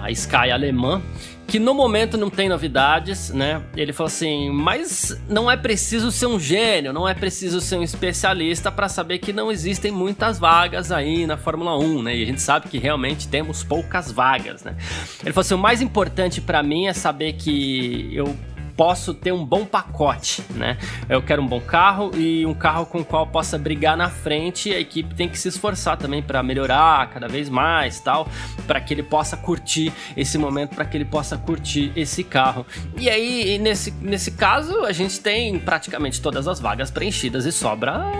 a 0.04 0.12
Sky 0.12 0.52
alemã, 0.52 1.02
que 1.48 1.60
no 1.60 1.74
momento 1.74 2.18
não 2.18 2.30
tem 2.30 2.48
novidades, 2.48 3.30
né? 3.32 3.62
Ele 3.76 3.92
falou 3.92 4.08
assim, 4.08 4.50
mas 4.52 5.22
não 5.28 5.52
é 5.52 5.58
preciso 5.58 6.10
ser 6.10 6.28
um 6.28 6.40
gênio, 6.40 6.94
não 6.94 7.08
é 7.08 7.14
preciso 7.14 7.60
ser 7.60 7.78
um 7.78 7.84
especialista 7.84 8.72
para 8.72 8.88
saber 8.88 9.20
que 9.20 9.34
não 9.34 9.52
existem 9.52 9.92
muitas 9.92 10.40
vagas 10.40 10.94
aí 10.94 11.28
na 11.28 11.36
Fórmula 11.36 11.78
1, 11.78 12.04
né? 12.04 12.16
E 12.16 12.24
a 12.24 12.26
gente 12.26 12.42
sabe 12.42 12.70
que 12.70 12.78
realmente 12.78 13.28
temos 13.28 13.64
poucas 13.64 14.10
vagas, 14.10 14.64
né? 14.64 14.78
Ele 15.22 15.34
falou 15.34 15.42
assim, 15.42 15.54
o 15.54 15.58
mais 15.58 15.82
importante 15.82 16.40
para 16.40 16.64
mim 16.64 16.88
é 16.88 16.94
saber 16.94 17.34
que 17.34 18.10
eu 18.14 18.34
posso 18.76 19.14
ter 19.14 19.32
um 19.32 19.46
bom 19.46 19.66
pacote, 19.66 20.44
né? 20.52 20.78
Eu 21.10 21.22
quero 21.22 21.42
um 21.42 21.48
bom 21.48 21.60
carro 21.60 22.12
e 22.16 22.46
um 22.46 22.54
carro 22.54 22.86
com 22.86 23.00
o 23.00 23.06
qual 23.06 23.28
possa 23.28 23.58
brigar 23.58 23.96
na 23.98 24.10
frente. 24.10 24.74
A 24.74 24.80
equipe 24.80 25.14
tem 25.16 25.28
que 25.28 25.38
se 25.38 25.48
esforçar 25.48 25.98
também 25.98 26.22
para 26.22 26.42
melhorar 26.42 27.10
cada 27.10 27.28
vez 27.28 27.50
mais, 27.50 28.00
tal, 28.00 28.28
para 28.66 28.80
que 28.80 28.94
ele 28.94 29.04
possa 29.04 29.38
curtir 29.38 29.92
esse 30.16 30.38
momento, 30.38 30.76
para 30.76 30.86
que 30.86 30.98
ele 30.98 31.06
possa 31.06 31.38
curtir 31.38 31.92
esse 31.96 32.24
carro. 32.24 32.66
E 32.98 33.10
aí, 33.10 33.58
nesse, 33.58 33.92
nesse 33.92 34.32
caso, 34.32 34.86
a 34.86 34.92
gente 34.92 35.20
tem 35.20 35.60
praticamente 35.60 36.22
todas 36.22 36.48
as 36.48 36.60
vagas 36.60 36.90
preenchidas 36.90 37.46
e 37.46 37.52
sobra 37.52 38.12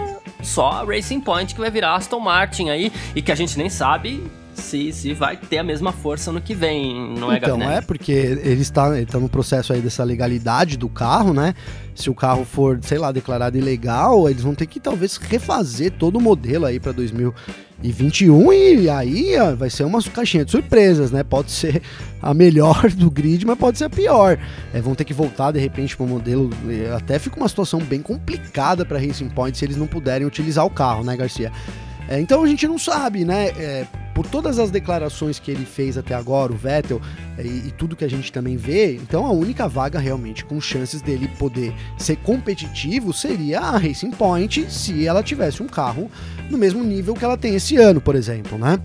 só 0.42 0.70
a 0.70 0.84
Racing 0.84 1.20
Point 1.20 1.54
que 1.54 1.60
vai 1.60 1.70
virar 1.70 1.94
Aston 1.94 2.20
Martin 2.20 2.68
aí 2.68 2.92
e 3.14 3.22
que 3.22 3.30
a 3.30 3.34
gente 3.34 3.56
nem 3.56 3.68
sabe 3.68 4.22
se, 4.54 4.92
se 4.92 5.14
vai 5.14 5.36
ter 5.36 5.58
a 5.58 5.64
mesma 5.64 5.92
força 5.92 6.30
no 6.30 6.40
que 6.40 6.54
vem, 6.54 7.14
não 7.18 7.32
é, 7.32 7.38
Então, 7.38 7.62
é 7.62 7.80
porque 7.80 8.12
ele 8.12 8.62
está, 8.62 8.94
ele 8.94 9.04
está 9.04 9.18
no 9.18 9.28
processo 9.28 9.72
aí 9.72 9.80
dessa 9.80 10.04
legalidade 10.04 10.76
do 10.76 10.88
carro, 10.88 11.32
né? 11.32 11.54
Se 11.94 12.10
o 12.10 12.14
carro 12.14 12.44
for, 12.44 12.78
sei 12.82 12.98
lá, 12.98 13.12
declarado 13.12 13.56
ilegal, 13.56 14.28
eles 14.28 14.42
vão 14.42 14.54
ter 14.54 14.66
que 14.66 14.80
talvez 14.80 15.16
refazer 15.16 15.92
todo 15.92 16.16
o 16.16 16.20
modelo 16.20 16.66
aí 16.66 16.80
para 16.80 16.92
2021 16.92 18.52
e 18.52 18.88
aí 18.88 19.36
ó, 19.38 19.54
vai 19.54 19.68
ser 19.68 19.84
uma 19.84 20.02
caixinha 20.02 20.44
de 20.44 20.50
surpresas, 20.50 21.10
né? 21.10 21.22
Pode 21.22 21.50
ser 21.50 21.82
a 22.20 22.32
melhor 22.32 22.90
do 22.90 23.10
grid, 23.10 23.44
mas 23.46 23.58
pode 23.58 23.78
ser 23.78 23.84
a 23.84 23.90
pior. 23.90 24.38
É, 24.72 24.80
vão 24.80 24.94
ter 24.94 25.04
que 25.04 25.14
voltar 25.14 25.52
de 25.52 25.58
repente 25.58 25.96
para 25.96 26.04
o 26.04 26.08
modelo. 26.08 26.50
Até 26.96 27.18
fica 27.18 27.36
uma 27.36 27.48
situação 27.48 27.80
bem 27.80 28.00
complicada 28.00 28.84
para 28.84 28.98
Racing 28.98 29.28
Point 29.28 29.56
se 29.56 29.64
eles 29.64 29.76
não 29.76 29.86
puderem 29.86 30.26
utilizar 30.26 30.64
o 30.64 30.70
carro, 30.70 31.04
né, 31.04 31.16
Garcia? 31.16 31.52
É, 32.08 32.20
então 32.20 32.42
a 32.42 32.46
gente 32.46 32.66
não 32.66 32.78
sabe, 32.78 33.24
né? 33.24 33.48
É, 33.48 33.86
por 34.22 34.30
todas 34.30 34.60
as 34.60 34.70
declarações 34.70 35.40
que 35.40 35.50
ele 35.50 35.66
fez 35.66 35.98
até 35.98 36.14
agora, 36.14 36.52
o 36.52 36.56
Vettel, 36.56 37.00
e, 37.36 37.66
e, 37.66 37.74
tudo 37.76 37.96
que 37.96 38.04
a 38.04 38.08
gente 38.08 38.30
também 38.30 38.56
vê, 38.56 38.94
então 38.94 39.26
a 39.26 39.32
única 39.32 39.66
vaga 39.66 39.98
realmente 39.98 40.44
com 40.44 40.60
chances 40.60 41.02
dele 41.02 41.28
poder 41.38 41.74
ser 41.98 42.16
competitivo 42.16 43.12
seria 43.12 43.58
a 43.58 43.76
Racing 43.76 44.12
Point 44.12 44.70
se 44.70 45.04
ela 45.04 45.24
tivesse 45.24 45.60
um 45.60 45.66
carro 45.66 46.08
no 46.48 46.56
mesmo 46.56 46.84
nível 46.84 47.14
que 47.14 47.24
ela 47.24 47.36
tem 47.36 47.56
esse 47.56 47.76
ano, 47.76 48.00
por 48.00 48.14
exemplo, 48.14 48.56
né? 48.56 48.78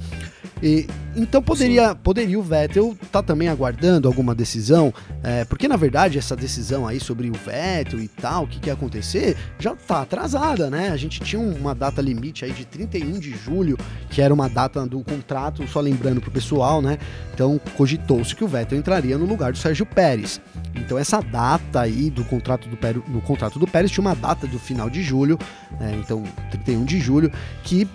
E, 0.61 0.87
então 1.15 1.41
poderia, 1.41 1.95
poderia 1.95 2.37
o 2.37 2.43
Vettel 2.43 2.91
estar 2.91 3.07
tá 3.07 3.23
também 3.23 3.47
aguardando 3.47 4.07
alguma 4.07 4.35
decisão, 4.35 4.93
é, 5.23 5.45
porque 5.45 5.67
na 5.67 5.75
verdade 5.75 6.17
essa 6.17 6.35
decisão 6.35 6.87
aí 6.87 6.99
sobre 6.99 7.29
o 7.29 7.33
Vettel 7.33 7.99
e 7.99 8.07
tal, 8.07 8.43
o 8.43 8.47
que, 8.47 8.59
que 8.59 8.67
ia 8.67 8.73
acontecer, 8.73 9.35
já 9.59 9.73
está 9.73 10.01
atrasada, 10.01 10.69
né? 10.69 10.89
A 10.89 10.97
gente 10.97 11.19
tinha 11.19 11.41
uma 11.41 11.73
data 11.73 12.01
limite 12.01 12.45
aí 12.45 12.51
de 12.51 12.65
31 12.65 13.19
de 13.19 13.31
julho, 13.31 13.77
que 14.09 14.21
era 14.21 14.33
uma 14.33 14.47
data 14.47 14.85
do 14.85 15.03
contrato, 15.03 15.67
só 15.67 15.79
lembrando 15.79 16.21
pro 16.21 16.31
pessoal, 16.31 16.81
né? 16.81 16.97
Então 17.33 17.59
cogitou-se 17.75 18.35
que 18.35 18.43
o 18.43 18.47
Vettel 18.47 18.77
entraria 18.77 19.17
no 19.17 19.25
lugar 19.25 19.51
do 19.51 19.57
Sérgio 19.57 19.85
Pérez. 19.85 20.41
Então 20.75 20.97
essa 20.97 21.21
data 21.21 21.81
aí 21.81 22.09
do 22.09 22.23
contrato 22.23 22.67
do 22.67 22.77
Pérez, 22.77 23.03
no 23.07 23.21
contrato 23.21 23.57
do 23.57 23.67
Pérez 23.67 23.91
tinha 23.91 24.01
uma 24.01 24.15
data 24.15 24.45
do 24.45 24.59
final 24.59 24.89
de 24.89 25.01
julho, 25.01 25.37
né? 25.79 25.99
então 25.99 26.23
31 26.51 26.85
de 26.85 26.99
julho, 26.99 27.31
que 27.63 27.87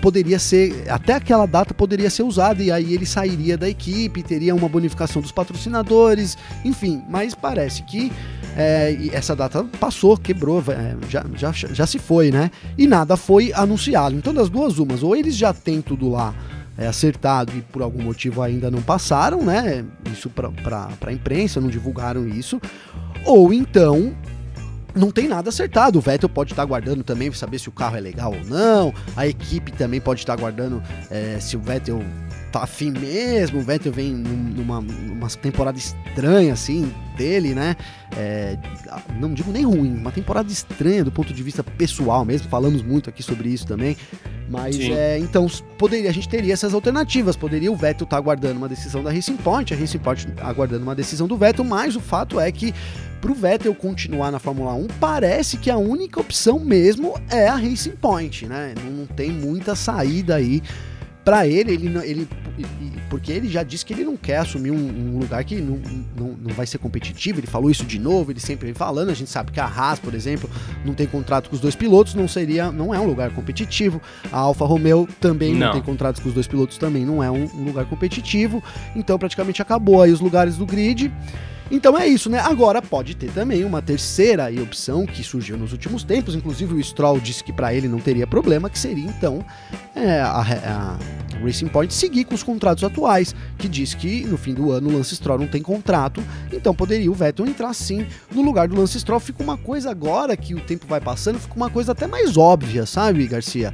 poderia 0.00 0.38
ser, 0.38 0.84
até 0.90 1.14
aquela 1.14 1.46
data 1.46 1.74
poderia 1.74 2.10
ser 2.10 2.22
usada 2.22 2.62
e 2.62 2.70
aí 2.70 2.94
ele 2.94 3.06
sairia 3.06 3.56
da 3.56 3.68
equipe, 3.68 4.22
teria 4.22 4.54
uma 4.54 4.68
bonificação 4.68 5.20
dos 5.20 5.32
patrocinadores, 5.32 6.36
enfim, 6.64 7.02
mas 7.08 7.34
parece 7.34 7.82
que 7.82 8.10
é, 8.56 8.96
essa 9.12 9.36
data 9.36 9.64
passou, 9.78 10.16
quebrou, 10.16 10.62
é, 10.68 10.96
já, 11.08 11.24
já, 11.34 11.52
já 11.52 11.86
se 11.86 11.98
foi, 11.98 12.30
né? 12.30 12.50
E 12.76 12.86
nada 12.86 13.16
foi 13.16 13.52
anunciado. 13.52 14.16
Então, 14.16 14.34
das 14.34 14.48
duas 14.48 14.78
umas, 14.78 15.02
ou 15.02 15.14
eles 15.14 15.36
já 15.36 15.52
têm 15.52 15.80
tudo 15.80 16.08
lá 16.08 16.34
é, 16.76 16.86
acertado 16.86 17.52
e 17.56 17.60
por 17.60 17.82
algum 17.82 18.02
motivo 18.02 18.42
ainda 18.42 18.70
não 18.70 18.82
passaram, 18.82 19.42
né? 19.42 19.84
Isso 20.12 20.30
para 20.30 20.88
a 21.06 21.12
imprensa, 21.12 21.60
não 21.60 21.68
divulgaram 21.68 22.26
isso, 22.26 22.60
ou 23.24 23.52
então 23.52 24.14
não 24.94 25.10
tem 25.10 25.28
nada 25.28 25.48
acertado. 25.48 25.98
O 25.98 26.02
Vettel 26.02 26.28
pode 26.28 26.52
estar 26.52 26.62
aguardando 26.62 27.02
também 27.02 27.30
para 27.30 27.38
saber 27.38 27.58
se 27.58 27.68
o 27.68 27.72
carro 27.72 27.96
é 27.96 28.00
legal 28.00 28.34
ou 28.34 28.44
não. 28.44 28.94
A 29.16 29.26
equipe 29.26 29.72
também 29.72 30.00
pode 30.00 30.20
estar 30.20 30.32
aguardando 30.32 30.82
é, 31.10 31.38
se 31.40 31.56
o 31.56 31.60
Vettel 31.60 32.02
tá 32.50 32.62
afim 32.62 32.90
mesmo. 32.90 33.60
O 33.60 33.62
Vettel 33.62 33.92
vem 33.92 34.12
numa, 34.12 34.80
numa 34.80 35.28
temporada 35.28 35.78
estranha, 35.78 36.52
assim, 36.52 36.92
dele, 37.16 37.54
né? 37.54 37.76
É, 38.16 38.58
não 39.18 39.32
digo 39.32 39.52
nem 39.52 39.64
ruim, 39.64 39.96
uma 39.96 40.10
temporada 40.10 40.50
estranha 40.50 41.04
do 41.04 41.12
ponto 41.12 41.32
de 41.32 41.42
vista 41.42 41.62
pessoal 41.62 42.24
mesmo. 42.24 42.48
Falamos 42.48 42.82
muito 42.82 43.08
aqui 43.08 43.22
sobre 43.22 43.48
isso 43.48 43.66
também. 43.66 43.96
Mas 44.50 44.76
é, 44.80 45.16
então 45.16 45.46
poderia, 45.78 46.10
a 46.10 46.12
gente 46.12 46.28
teria 46.28 46.52
essas 46.52 46.74
alternativas. 46.74 47.36
Poderia 47.36 47.70
o 47.70 47.76
Vettel 47.76 48.04
estar 48.04 48.16
tá 48.16 48.16
aguardando 48.16 48.58
uma 48.58 48.68
decisão 48.68 49.00
da 49.00 49.12
Racing 49.12 49.36
Point, 49.36 49.72
a 49.72 49.76
Racing 49.76 49.98
Point 49.98 50.26
aguardando 50.40 50.82
uma 50.82 50.94
decisão 50.94 51.28
do 51.28 51.36
Vettel, 51.36 51.64
mas 51.64 51.94
o 51.94 52.00
fato 52.00 52.40
é 52.40 52.50
que 52.50 52.74
pro 53.20 53.32
Vettel 53.32 53.72
continuar 53.74 54.32
na 54.32 54.40
Fórmula 54.40 54.74
1, 54.74 54.88
parece 54.98 55.56
que 55.56 55.70
a 55.70 55.76
única 55.76 56.20
opção 56.20 56.58
mesmo 56.58 57.14
é 57.30 57.46
a 57.46 57.54
Racing 57.54 57.92
Point, 57.92 58.46
né? 58.46 58.74
Não 58.84 59.06
tem 59.06 59.30
muita 59.30 59.76
saída 59.76 60.34
aí 60.34 60.60
para 61.24 61.46
ele, 61.46 61.72
ele, 61.72 61.98
ele, 62.04 62.28
porque 63.08 63.32
ele 63.32 63.48
já 63.48 63.62
disse 63.62 63.84
que 63.84 63.92
ele 63.92 64.04
não 64.04 64.16
quer 64.16 64.38
assumir 64.38 64.70
um, 64.70 64.76
um 64.76 65.18
lugar 65.18 65.44
que 65.44 65.56
não, 65.56 65.78
não, 66.16 66.28
não, 66.42 66.54
vai 66.54 66.66
ser 66.66 66.78
competitivo. 66.78 67.40
Ele 67.40 67.46
falou 67.46 67.70
isso 67.70 67.84
de 67.84 67.98
novo, 67.98 68.30
ele 68.30 68.40
sempre 68.40 68.66
vem 68.66 68.74
falando. 68.74 69.10
A 69.10 69.14
gente 69.14 69.30
sabe 69.30 69.52
que 69.52 69.60
a 69.60 69.66
Haas, 69.66 69.98
por 69.98 70.14
exemplo, 70.14 70.48
não 70.84 70.94
tem 70.94 71.06
contrato 71.06 71.50
com 71.50 71.54
os 71.54 71.60
dois 71.60 71.74
pilotos, 71.74 72.14
não 72.14 72.26
seria, 72.26 72.72
não 72.72 72.94
é 72.94 72.98
um 72.98 73.06
lugar 73.06 73.30
competitivo. 73.30 74.00
A 74.32 74.38
Alfa 74.38 74.64
Romeo 74.64 75.08
também 75.20 75.54
não, 75.54 75.66
não 75.66 75.72
tem 75.72 75.82
contratos 75.82 76.22
com 76.22 76.28
os 76.28 76.34
dois 76.34 76.46
pilotos, 76.46 76.78
também 76.78 77.04
não 77.04 77.22
é 77.22 77.30
um, 77.30 77.44
um 77.54 77.64
lugar 77.64 77.84
competitivo. 77.86 78.62
Então 78.96 79.18
praticamente 79.18 79.60
acabou 79.60 80.02
aí 80.02 80.10
os 80.12 80.20
lugares 80.20 80.56
do 80.56 80.64
grid. 80.64 81.12
Então 81.70 81.96
é 81.96 82.06
isso, 82.06 82.28
né? 82.28 82.40
Agora 82.40 82.82
pode 82.82 83.14
ter 83.14 83.30
também 83.30 83.64
uma 83.64 83.80
terceira 83.80 84.50
opção 84.60 85.06
que 85.06 85.22
surgiu 85.22 85.56
nos 85.56 85.70
últimos 85.72 86.02
tempos, 86.02 86.34
inclusive 86.34 86.74
o 86.74 86.82
Stroll 86.82 87.20
disse 87.20 87.44
que 87.44 87.52
para 87.52 87.72
ele 87.72 87.86
não 87.86 88.00
teria 88.00 88.26
problema, 88.26 88.68
que 88.68 88.78
seria 88.78 89.04
então 89.04 89.44
é, 89.94 90.20
a, 90.20 90.40
a, 90.40 90.98
Racing 91.44 91.68
Point 91.68 91.94
seguir 91.94 92.24
com 92.24 92.34
os 92.34 92.42
contratos 92.42 92.82
atuais, 92.82 93.34
que 93.56 93.68
diz 93.68 93.94
que 93.94 94.24
no 94.24 94.36
fim 94.36 94.52
do 94.52 94.72
ano 94.72 94.90
o 94.90 94.92
Lance 94.92 95.14
Stroll 95.14 95.38
não 95.38 95.46
tem 95.46 95.62
contrato, 95.62 96.22
então 96.52 96.74
poderia 96.74 97.10
o 97.10 97.14
Vettel 97.14 97.46
entrar 97.46 97.72
sim 97.72 98.04
no 98.34 98.42
lugar 98.42 98.66
do 98.66 98.76
Lance 98.76 98.98
Stroll. 98.98 99.20
Fica 99.20 99.42
uma 99.42 99.56
coisa 99.56 99.90
agora 99.90 100.36
que 100.36 100.54
o 100.54 100.60
tempo 100.60 100.86
vai 100.88 101.00
passando, 101.00 101.38
fica 101.38 101.54
uma 101.54 101.70
coisa 101.70 101.92
até 101.92 102.06
mais 102.06 102.36
óbvia, 102.36 102.84
sabe, 102.84 103.26
Garcia? 103.26 103.72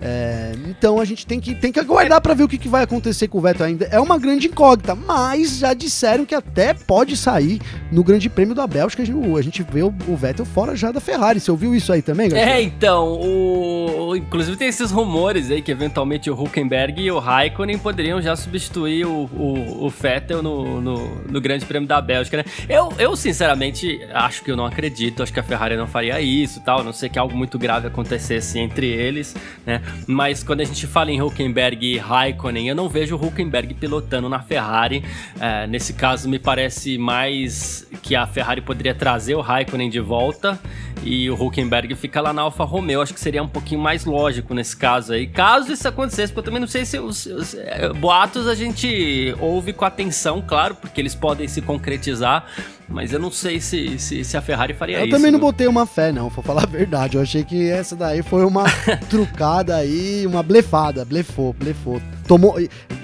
É, 0.00 0.52
então 0.68 1.00
a 1.00 1.04
gente 1.04 1.26
tem 1.26 1.40
que, 1.40 1.54
tem 1.54 1.72
que 1.72 1.80
aguardar 1.80 2.20
para 2.20 2.34
ver 2.34 2.44
o 2.44 2.48
que, 2.48 2.58
que, 2.58 2.68
vai 2.68 2.82
acontecer 2.82 3.28
com 3.28 3.38
o 3.38 3.40
Vettel 3.40 3.66
ainda. 3.66 3.86
É 3.86 3.98
uma 3.98 4.18
grande 4.18 4.46
incógnita, 4.46 4.94
mas 4.94 5.58
já 5.58 5.72
disseram 5.72 6.26
que 6.26 6.34
até 6.34 6.74
pode 6.74 7.16
sair 7.16 7.60
no 7.90 8.04
Grande 8.04 8.28
Prêmio 8.28 8.54
da 8.54 8.66
Bélgica. 8.66 9.02
A 9.02 9.06
gente, 9.06 9.38
a 9.38 9.42
gente 9.42 9.62
vê 9.62 9.82
o, 9.82 9.94
o 10.06 10.16
Vettel 10.16 10.44
fora 10.44 10.76
já 10.76 10.92
da 10.92 11.00
Ferrari. 11.00 11.40
Você 11.40 11.50
ouviu 11.50 11.74
isso 11.74 11.92
aí 11.92 12.02
também, 12.02 12.28
Garcia? 12.28 12.52
É, 12.52 12.62
então. 12.62 13.06
O, 13.20 14.14
inclusive 14.16 14.56
tem 14.56 14.68
esses 14.68 14.90
rumores 14.90 15.50
aí 15.50 15.62
que 15.62 15.70
eventualmente 15.70 16.30
o 16.30 16.40
Huckenberg 16.40 17.00
e 17.00 17.10
o 17.10 17.18
Raikkonen 17.18 17.78
poderiam 17.78 18.20
já 18.20 18.36
substituir 18.36 19.06
o, 19.06 19.28
o, 19.32 19.86
o 19.86 19.90
Vettel 19.90 20.42
no, 20.42 20.80
no, 20.80 21.14
no, 21.24 21.40
Grande 21.40 21.64
Prêmio 21.64 21.88
da 21.88 22.00
Bélgica, 22.00 22.38
né? 22.38 22.44
Eu, 22.68 22.92
eu, 22.98 23.16
sinceramente, 23.16 24.00
acho 24.12 24.42
que 24.42 24.50
eu 24.50 24.56
não 24.56 24.66
acredito. 24.66 25.22
Acho 25.22 25.32
que 25.32 25.40
a 25.40 25.42
Ferrari 25.42 25.76
não 25.76 25.86
faria 25.86 26.20
isso 26.20 26.60
tal. 26.60 26.80
A 26.80 26.84
não 26.84 26.92
sei 26.92 27.08
que 27.08 27.18
algo 27.18 27.36
muito 27.36 27.58
grave 27.58 27.86
acontecesse 27.86 28.58
entre 28.58 28.86
eles, 28.86 29.34
né? 29.64 29.80
Mas 30.06 30.42
quando 30.42 30.60
a 30.60 30.64
gente 30.64 30.86
fala 30.86 31.10
em 31.10 31.20
Huckenberg 31.20 31.84
e 31.84 31.98
Raikkonen, 31.98 32.68
eu 32.68 32.74
não 32.74 32.88
vejo 32.88 33.16
o 33.16 33.26
Huckenberg 33.26 33.74
pilotando 33.74 34.28
na 34.28 34.40
Ferrari. 34.40 35.04
É, 35.40 35.66
nesse 35.66 35.92
caso, 35.92 36.28
me 36.28 36.38
parece 36.38 36.98
mais 36.98 37.86
que 38.02 38.14
a 38.14 38.26
Ferrari 38.26 38.60
poderia 38.60 38.94
trazer 38.94 39.34
o 39.34 39.40
Raikkonen 39.40 39.90
de 39.90 40.00
volta 40.00 40.58
e 41.02 41.30
o 41.30 41.34
Huckenberg 41.34 41.94
fica 41.94 42.20
lá 42.20 42.32
na 42.32 42.42
Alfa 42.42 42.64
Romeo. 42.64 43.00
Acho 43.00 43.14
que 43.14 43.20
seria 43.20 43.42
um 43.42 43.48
pouquinho 43.48 43.80
mais 43.80 44.04
lógico 44.04 44.54
nesse 44.54 44.76
caso 44.76 45.12
aí. 45.12 45.26
Caso 45.26 45.72
isso 45.72 45.86
acontecesse, 45.86 46.32
porque 46.32 46.40
eu 46.40 46.44
também 46.44 46.60
não 46.60 46.68
sei 46.68 46.84
se 46.84 46.98
os, 46.98 47.26
os 47.26 47.54
é, 47.54 47.92
boatos 47.92 48.48
a 48.48 48.54
gente 48.54 49.34
ouve 49.40 49.72
com 49.72 49.84
atenção, 49.84 50.42
claro, 50.46 50.74
porque 50.74 51.00
eles 51.00 51.14
podem 51.14 51.48
se 51.48 51.60
concretizar. 51.62 52.46
Mas 52.88 53.12
eu 53.12 53.18
não 53.18 53.30
sei 53.30 53.60
se, 53.60 53.98
se, 53.98 54.22
se 54.24 54.36
a 54.36 54.42
Ferrari 54.42 54.72
faria 54.72 54.98
eu 54.98 55.06
isso. 55.06 55.14
Eu 55.14 55.18
também 55.18 55.30
não 55.30 55.38
né? 55.38 55.44
botei 55.44 55.66
uma 55.66 55.86
fé, 55.86 56.12
não, 56.12 56.28
vou 56.28 56.42
falar 56.42 56.62
a 56.62 56.66
verdade. 56.66 57.16
Eu 57.16 57.22
achei 57.22 57.42
que 57.42 57.68
essa 57.68 57.96
daí 57.96 58.22
foi 58.22 58.44
uma 58.44 58.64
trucada 59.10 59.76
aí, 59.76 60.24
uma 60.26 60.42
blefada. 60.42 61.04
Blefou, 61.04 61.52
blefou. 61.52 62.00
Tomou, 62.26 62.56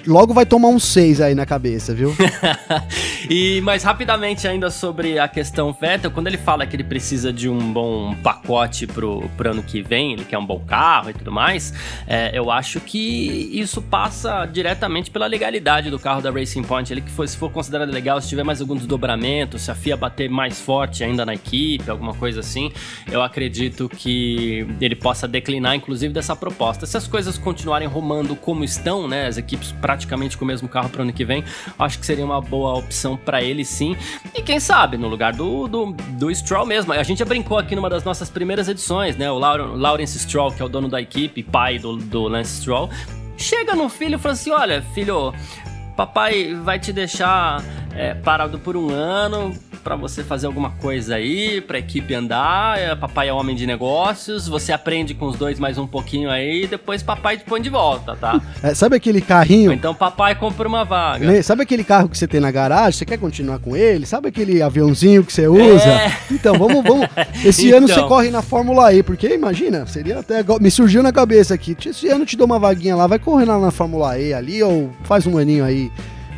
logo 0.07 0.35
vai 0.35 0.45
tomar 0.45 0.69
um 0.69 0.79
6 0.79 1.21
aí 1.21 1.35
na 1.35 1.47
cabeça, 1.47 1.95
viu? 1.95 2.15
e 3.31 3.61
mais 3.61 3.83
rapidamente 3.83 4.49
ainda 4.49 4.71
sobre 4.71 5.19
a 5.19 5.29
questão 5.29 5.73
Vettel, 5.73 6.11
quando 6.11 6.27
ele 6.27 6.39
fala 6.39 6.67
que 6.67 6.75
ele 6.77 6.85
precisa 6.85 7.33
de 7.33 7.49
um 7.49 7.73
bom 7.73 8.15
pacote 8.17 8.87
pro, 8.87 9.29
pro 9.37 9.51
ano 9.51 9.63
que 9.63 9.83
vem, 9.83 10.13
ele 10.13 10.25
quer 10.25 10.39
um 10.39 10.47
bom 10.47 10.61
carro 10.61 11.11
e 11.11 11.15
tudo 11.15 11.31
mais, 11.31 11.73
é, 12.07 12.37
eu 12.37 12.51
acho 12.51 12.81
que 12.81 13.51
isso 13.53 13.81
passa 13.81 14.45
diretamente 14.47 15.11
pela 15.11 15.27
legalidade 15.27 15.91
do 15.91 15.99
carro 15.99 16.21
da 16.21 16.31
Racing 16.31 16.63
Point. 16.63 16.93
Ele 16.93 17.01
que 17.01 17.11
se 17.29 17.37
for 17.37 17.51
considerado 17.51 17.91
legal, 17.91 18.21
se 18.21 18.29
tiver 18.29 18.43
mais 18.43 18.61
algum 18.61 18.75
desdobramento, 18.75 19.59
se 19.59 19.71
a 19.71 19.75
FIA 19.75 19.97
bater 19.97 20.29
mais 20.29 20.61
forte 20.61 21.05
ainda 21.05 21.25
na 21.25 21.35
equipe, 21.35 21.91
alguma 21.91 22.15
coisa 22.15 22.41
assim, 22.41 22.73
eu 23.11 23.23
acredito 23.23 23.89
que 23.89 24.67
ele 24.81 24.97
possa 24.97 25.29
declinar, 25.29 25.75
inclusive, 25.75 26.13
dessa 26.13 26.35
proposta. 26.35 26.87
Se 26.87 26.97
as 26.97 27.07
coisas 27.07 27.39
continuarem 27.39 27.87
rumando 27.87 28.35
como 28.35 28.65
estão, 28.65 29.07
né, 29.13 29.27
as 29.27 29.37
equipes 29.37 29.73
praticamente 29.73 30.39
com 30.39 30.45
o 30.45 30.49
mesmo 30.49 30.67
carro 30.67 30.89
para 30.89 31.01
o 31.01 31.03
ano 31.03 31.13
que 31.13 31.25
vem, 31.25 31.45
acho 31.79 31.99
que 31.99 32.07
seria 32.07 32.25
uma 32.25 32.41
boa 32.41 32.75
opção 32.79 33.15
para 33.15 33.43
ele 33.43 33.63
sim. 33.63 33.95
E 34.35 34.41
quem 34.41 34.59
sabe, 34.59 34.97
no 34.97 35.07
lugar 35.07 35.35
do, 35.35 35.69
do, 35.69 35.93
do 35.93 36.35
Stroll 36.35 36.65
mesmo. 36.65 36.93
A 36.95 37.03
gente 37.03 37.19
já 37.19 37.25
brincou 37.27 37.59
aqui 37.59 37.77
numa 37.77 37.91
das 37.91 38.05
nossas 38.05 38.31
primeiras 38.31 38.69
edições, 38.69 39.17
né? 39.17 39.31
O 39.31 39.39
Lawrence 39.39 40.19
Stroll, 40.19 40.53
que 40.53 40.63
é 40.63 40.65
o 40.65 40.69
dono 40.69 40.89
da 40.89 41.01
equipe, 41.01 41.43
pai 41.43 41.79
do, 41.79 41.97
do 41.97 42.23
Lance 42.23 42.63
Stroll, 42.63 42.89
chega 43.37 43.75
no 43.75 43.89
filho 43.91 44.17
e 44.17 44.19
fala 44.19 44.33
assim: 44.33 44.51
Olha, 44.51 44.83
filho, 44.95 45.35
papai 45.95 46.55
vai 46.55 46.79
te 46.79 46.93
deixar 46.93 47.63
é, 47.95 48.15
parado 48.15 48.59
por 48.59 48.77
um 48.77 48.91
ano 48.91 49.55
para 49.83 49.97
você 49.97 50.23
fazer 50.23 50.47
alguma 50.47 50.71
coisa 50.71 51.17
aí, 51.17 51.61
pra 51.61 51.79
equipe 51.79 52.15
andar. 52.15 52.79
É, 52.79 52.95
papai 52.95 53.29
é 53.29 53.33
homem 53.33 53.55
de 53.55 53.67
negócios, 53.67 54.49
você 54.49 54.73
aprende 54.73 55.15
com 55.15 55.27
os 55.27 55.37
dois 55.37 55.59
mais 55.59 55.79
um 55.79 55.87
pouquinho 55.87 56.31
aí, 56.31 56.67
depois 56.67 57.03
papai 57.03 57.37
te 57.37 57.45
põe 57.45 57.61
de 57.61 57.69
volta, 57.69 58.17
tá? 58.17 58.41
É, 58.63 58.75
sabe 58.75 58.97
aquele 58.97 59.21
carrinho? 59.21 59.73
Então 59.73 59.95
papai 59.95 60.35
compra 60.35 60.69
uma 60.69 60.85
vaga. 60.85 61.43
Sabe 61.43 61.63
aquele 61.63 61.85
carro 61.85 62.09
que 62.09 62.17
você 62.17 62.27
tem 62.27 62.41
na 62.41 62.51
garagem? 62.51 62.99
Você 62.99 63.05
quer 63.05 63.19
continuar 63.19 63.59
com 63.59 63.77
ele? 63.77 64.07
Sabe 64.07 64.29
aquele 64.29 64.63
aviãozinho 64.63 65.25
que 65.25 65.33
você 65.33 65.49
usa? 65.49 65.89
É. 65.89 66.13
Então, 66.31 66.55
vamos, 66.55 66.83
vamos. 66.83 67.09
Esse 67.45 67.67
então. 67.67 67.79
ano 67.79 67.89
você 67.89 67.95
então. 67.95 68.09
corre 68.09 68.31
na 68.31 68.43
Fórmula 68.43 68.93
E, 68.95 69.03
porque 69.03 69.29
imagina, 69.29 69.87
seria 69.87 70.19
até. 70.19 70.45
Me 70.61 70.71
surgiu 70.71 71.03
na 71.03 71.13
cabeça 71.13 71.55
aqui. 71.55 71.77
Esse 71.85 72.09
ano 72.09 72.25
te 72.25 72.37
dou 72.37 72.47
uma 72.47 72.59
vaguinha 72.59 72.97
lá, 72.97 73.07
vai 73.07 73.19
correr 73.19 73.45
lá 73.45 73.59
na 73.59 73.71
Fórmula 73.71 74.19
E 74.19 74.33
ali, 74.33 74.63
ou 74.63 74.91
faz 75.05 75.27
um 75.27 75.37
aninho 75.39 75.65
aí 75.65 75.91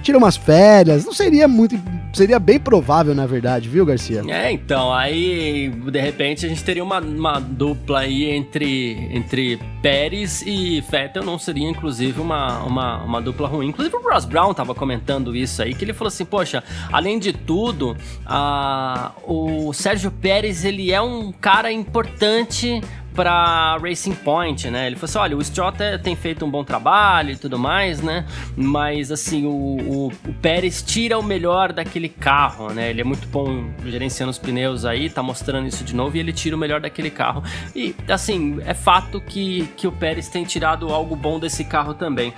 tira 0.05 0.19
umas 0.19 0.37
férias. 0.37 1.05
Não 1.05 1.13
seria 1.13 1.49
muito. 1.49 1.77
Seria 2.13 2.39
bem 2.39 2.61
provável, 2.61 3.13
na 3.13 3.27
verdade, 3.27 3.69
viu, 3.69 3.85
Garcia? 3.85 4.23
É, 4.29 4.53
então, 4.53 4.93
aí 4.93 5.69
de 5.69 6.01
repente 6.01 6.47
a 6.47 6.49
gente 6.49 6.63
teria 6.63 6.85
uma, 6.85 7.01
uma 7.01 7.41
dupla 7.41 8.01
aí 8.01 8.31
entre, 8.31 9.09
entre 9.11 9.59
Pérez 9.83 10.41
e 10.47 10.81
Vettel, 10.81 11.25
não 11.25 11.41
seria 11.41 11.69
inclusive 11.69 12.21
uma, 12.21 12.63
uma, 12.63 13.03
uma 13.03 13.21
dupla 13.21 13.49
ruim. 13.49 13.67
Inclusive 13.67 13.97
o 13.97 14.01
Ross 14.01 14.25
Brown 14.25 14.55
tava 14.55 14.77
comentando 14.77 15.35
isso 15.35 15.61
aí, 15.61 15.75
que 15.75 15.85
ele 15.85 15.93
falou 15.93 16.07
assim: 16.07 16.25
Poxa, 16.25 16.63
além 16.93 17.19
de 17.19 17.33
tudo, 17.33 17.97
a, 18.25 19.11
o 19.25 19.73
Sérgio 19.73 20.13
Pérez 20.13 20.65
ele 20.65 20.93
é 20.93 21.03
um 21.03 21.33
cara 21.33 21.73
importante 21.73 22.81
para 23.15 23.79
Racing 23.79 24.15
Point, 24.15 24.69
né? 24.71 24.89
Ele 24.89 24.97
falou 24.97 25.05
assim: 25.05 25.19
olha, 25.19 25.37
o 25.37 25.45
Stroll 25.45 25.73
tem 26.03 26.17
feito 26.17 26.45
um 26.45 26.51
bom 26.51 26.65
trabalho 26.65 27.31
e 27.31 27.37
tudo 27.37 27.59
mais, 27.59 28.03
né? 28.03 28.27
Mas 28.57 29.13
assim, 29.13 29.47
o, 29.47 29.51
o, 29.51 30.07
o, 30.09 30.35
Pérez 30.43 30.83
tira 30.83 31.19
o 31.19 31.23
melhor 31.23 31.73
daquele 31.73 32.09
carro, 32.09 32.73
né? 32.73 32.91
Ele 32.91 33.01
é 33.01 33.05
muito 33.05 33.27
bom 33.29 33.71
gerenciando 33.87 34.31
os 34.31 34.39
pneus 34.39 34.85
aí, 34.85 35.09
tá 35.09 35.23
mostrando 35.23 35.67
isso 35.67 35.85
de 35.85 35.95
novo 35.95 36.17
e 36.17 36.21
ele 36.21 36.33
tira 36.33 36.57
o 36.57 36.59
melhor 36.59 36.81
daquele 36.81 37.11
carro. 37.11 37.43
E 37.75 37.95
assim, 38.09 38.59
é 38.67 38.75
fato 38.75 39.21
que, 39.21 39.69
que 39.77 39.87
o 39.87 39.93
Pérez 39.93 40.29
tem 40.29 40.45
tirado 40.45 40.93
algo 40.93 41.15
bom 41.15 41.39
desse 41.39 41.65
carro 41.65 41.95
também. 41.95 42.35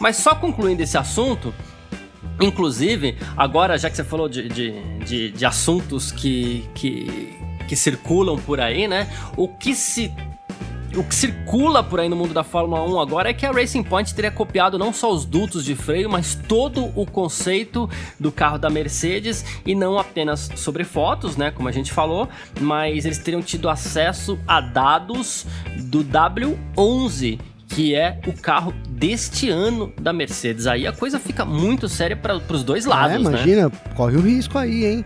Mas 0.00 0.16
só 0.16 0.34
concluindo 0.34 0.82
esse 0.82 0.96
assunto. 0.96 1.52
Inclusive, 2.40 3.18
agora 3.36 3.76
já 3.76 3.90
que 3.90 3.96
você 3.96 4.04
falou 4.04 4.26
de, 4.26 4.48
de, 4.48 4.72
de, 5.04 5.30
de 5.30 5.44
assuntos 5.44 6.10
que, 6.10 6.64
que, 6.74 7.36
que 7.70 7.76
circulam 7.76 8.36
por 8.36 8.60
aí, 8.60 8.88
né? 8.88 9.08
O 9.36 9.46
que 9.46 9.76
se 9.76 10.12
o 10.96 11.04
que 11.04 11.14
circula 11.14 11.84
por 11.84 12.00
aí 12.00 12.08
no 12.08 12.16
mundo 12.16 12.34
da 12.34 12.42
Fórmula 12.42 12.82
1 12.82 12.98
agora 12.98 13.30
é 13.30 13.32
que 13.32 13.46
a 13.46 13.52
Racing 13.52 13.84
Point 13.84 14.12
teria 14.12 14.32
copiado 14.32 14.76
não 14.76 14.92
só 14.92 15.12
os 15.12 15.24
dutos 15.24 15.64
de 15.64 15.76
freio, 15.76 16.10
mas 16.10 16.34
todo 16.34 16.90
o 17.00 17.06
conceito 17.06 17.88
do 18.18 18.32
carro 18.32 18.58
da 18.58 18.68
Mercedes 18.68 19.44
e 19.64 19.72
não 19.72 20.00
apenas 20.00 20.50
sobre 20.56 20.82
fotos, 20.82 21.36
né, 21.36 21.52
como 21.52 21.68
a 21.68 21.72
gente 21.72 21.92
falou, 21.92 22.28
mas 22.60 23.04
eles 23.04 23.18
teriam 23.18 23.40
tido 23.40 23.68
acesso 23.68 24.36
a 24.48 24.60
dados 24.60 25.46
do 25.78 26.04
W11, 26.04 27.38
que 27.70 27.94
é 27.94 28.18
o 28.26 28.32
carro 28.32 28.74
deste 28.88 29.48
ano 29.48 29.92
da 30.00 30.12
Mercedes. 30.12 30.66
Aí 30.66 30.86
a 30.86 30.92
coisa 30.92 31.18
fica 31.18 31.44
muito 31.44 31.88
séria 31.88 32.16
para 32.16 32.36
os 32.36 32.64
dois 32.64 32.84
lados, 32.84 33.16
é, 33.16 33.20
imagina, 33.20 33.68
né? 33.68 33.72
corre 33.94 34.16
o 34.16 34.20
risco 34.20 34.58
aí, 34.58 34.84
hein? 34.84 35.04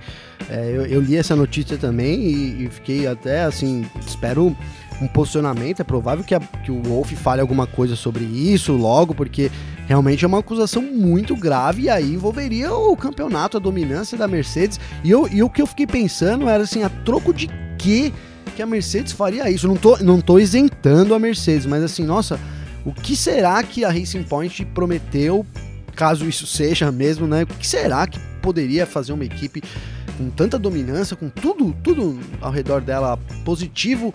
É, 0.49 0.71
eu, 0.71 0.87
eu, 0.87 1.01
li 1.01 1.17
essa 1.17 1.37
notícia 1.37 1.77
também 1.77 2.21
e, 2.21 2.65
e, 2.65 2.69
fiquei 2.69 3.07
até 3.07 3.45
assim, 3.45 3.87
espero 4.07 4.55
um 5.01 5.07
posicionamento. 5.07 5.81
É 5.81 5.85
provável 5.85 6.25
que, 6.25 6.35
a, 6.35 6.41
que 6.41 6.71
o 6.71 6.83
Wolf 6.83 7.13
fale 7.13 7.41
alguma 7.41 7.67
coisa 7.67 7.97
sobre 7.97 8.25
isso 8.25 8.73
logo, 8.73 9.15
porque 9.15 9.51
realmente 9.87 10.25
é 10.25 10.29
uma 10.29 10.39
acusação 10.39 10.83
muito 10.83 11.37
grave 11.37 11.83
e 11.83 11.91
aí 11.91 12.15
envolveria 12.15 12.73
o 12.75 12.97
campeonato, 12.97 13.57
a 13.57 13.61
dominância 13.61 14.19
da 14.19 14.27
Mercedes. 14.27 14.81
E, 15.03 15.11
eu, 15.11 15.29
e 15.31 15.43
o 15.43 15.51
que 15.51 15.63
eu 15.63 15.67
fiquei 15.67 15.87
pensando 15.87 16.49
era 16.49 16.63
assim, 16.63 16.83
a 16.83 16.89
troco 16.89 17.33
de 17.33 17.49
que 17.79 18.13
que 18.55 18.63
a 18.63 18.67
Mercedes 18.67 19.13
faria 19.13 19.51
isso? 19.51 19.69
não 19.69 19.77
tô, 19.77 19.97
não 19.99 20.21
tô 20.21 20.39
isentando 20.39 21.15
a 21.15 21.19
Mercedes, 21.19 21.67
mas 21.67 21.83
assim, 21.83 22.05
nossa, 22.05 22.39
o 22.85 22.93
que 22.93 23.17
será 23.17 23.63
que 23.63 23.85
a 23.85 23.91
Racing 23.91 24.23
Point 24.23 24.65
prometeu, 24.67 25.45
caso 25.95 26.29
isso 26.29 26.47
seja 26.47 26.91
mesmo, 26.93 27.27
né? 27.27 27.43
O 27.43 27.47
que 27.47 27.67
será 27.67 28.07
que 28.07 28.19
poderia 28.41 28.87
fazer 28.87 29.13
uma 29.13 29.25
equipe 29.25 29.63
com 30.17 30.31
tanta 30.31 30.59
dominância, 30.59 31.17
com 31.17 31.29
tudo, 31.29 31.75
tudo 31.83 32.19
ao 32.41 32.53
redor 32.53 32.81
dela 32.81 33.19
positivo, 33.45 34.15